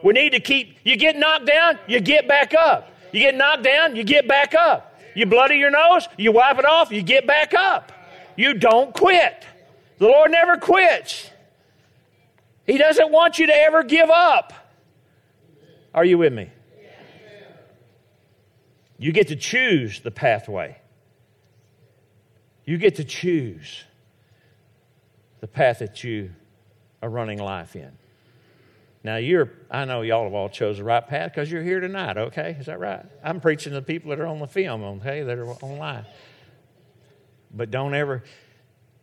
We 0.03 0.13
need 0.13 0.31
to 0.31 0.39
keep, 0.39 0.77
you 0.83 0.95
get 0.97 1.15
knocked 1.15 1.45
down, 1.45 1.79
you 1.87 1.99
get 1.99 2.27
back 2.27 2.53
up. 2.53 2.91
You 3.11 3.21
get 3.21 3.35
knocked 3.35 3.63
down, 3.63 3.95
you 3.95 4.03
get 4.03 4.27
back 4.27 4.53
up. 4.53 4.99
You 5.15 5.25
bloody 5.25 5.57
your 5.57 5.71
nose, 5.71 6.07
you 6.17 6.31
wipe 6.31 6.59
it 6.59 6.65
off, 6.65 6.91
you 6.91 7.01
get 7.01 7.25
back 7.25 7.53
up. 7.53 7.91
You 8.35 8.53
don't 8.53 8.93
quit. 8.93 9.45
The 9.97 10.05
Lord 10.05 10.31
never 10.31 10.57
quits. 10.57 11.29
He 12.65 12.77
doesn't 12.77 13.11
want 13.11 13.39
you 13.39 13.47
to 13.47 13.53
ever 13.53 13.83
give 13.83 14.09
up. 14.09 14.53
Are 15.93 16.05
you 16.05 16.17
with 16.17 16.33
me? 16.33 16.51
You 18.99 19.11
get 19.11 19.29
to 19.29 19.35
choose 19.35 20.01
the 20.01 20.11
pathway. 20.11 20.77
You 22.65 22.77
get 22.77 22.95
to 22.95 23.03
choose 23.03 23.83
the 25.39 25.47
path 25.47 25.79
that 25.79 26.03
you 26.03 26.31
are 27.01 27.09
running 27.09 27.39
life 27.39 27.75
in. 27.75 27.97
Now, 29.07 29.15
you're, 29.15 29.49
I 29.71 29.85
know 29.85 30.01
y'all 30.01 30.25
have 30.25 30.33
all 30.33 30.49
chose 30.49 30.79
the 30.79 30.83
right 30.83 31.07
path 31.07 31.31
because 31.31 31.49
you're 31.49 31.63
here 31.63 31.79
tonight, 31.79 32.17
okay? 32.17 32.57
Is 32.59 32.65
that 32.65 32.77
right? 32.77 33.05
I'm 33.23 33.39
preaching 33.39 33.71
to 33.71 33.79
the 33.79 33.81
people 33.81 34.09
that 34.09 34.19
are 34.19 34.27
on 34.27 34.39
the 34.39 34.47
film, 34.47 34.83
okay, 34.83 35.23
that 35.23 35.37
are 35.37 35.47
online. 35.47 36.03
But 37.49 37.71
don't 37.71 37.95
ever, 37.95 38.21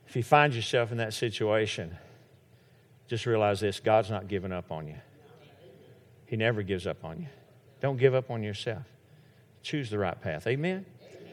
if 0.06 0.14
you 0.14 0.22
find 0.22 0.52
yourself 0.52 0.92
in 0.92 0.98
that 0.98 1.14
situation, 1.14 1.96
just 3.08 3.24
realize 3.24 3.60
this 3.60 3.80
God's 3.80 4.10
not 4.10 4.28
giving 4.28 4.52
up 4.52 4.70
on 4.70 4.88
you. 4.88 4.96
He 6.26 6.36
never 6.36 6.60
gives 6.60 6.86
up 6.86 7.02
on 7.02 7.20
you. 7.20 7.28
Don't 7.80 7.96
give 7.96 8.14
up 8.14 8.30
on 8.30 8.42
yourself. 8.42 8.82
Choose 9.62 9.88
the 9.88 9.96
right 9.96 10.20
path. 10.20 10.46
Amen? 10.46 10.84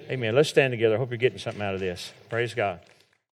Amen. 0.09 0.33
Let's 0.33 0.47
stand 0.47 0.71
together. 0.71 0.95
I 0.95 0.97
hope 0.97 1.09
you're 1.09 1.17
getting 1.17 1.39
something 1.39 1.61
out 1.61 1.73
of 1.73 1.81
this. 1.81 2.13
Praise 2.29 2.53
God. 2.53 2.79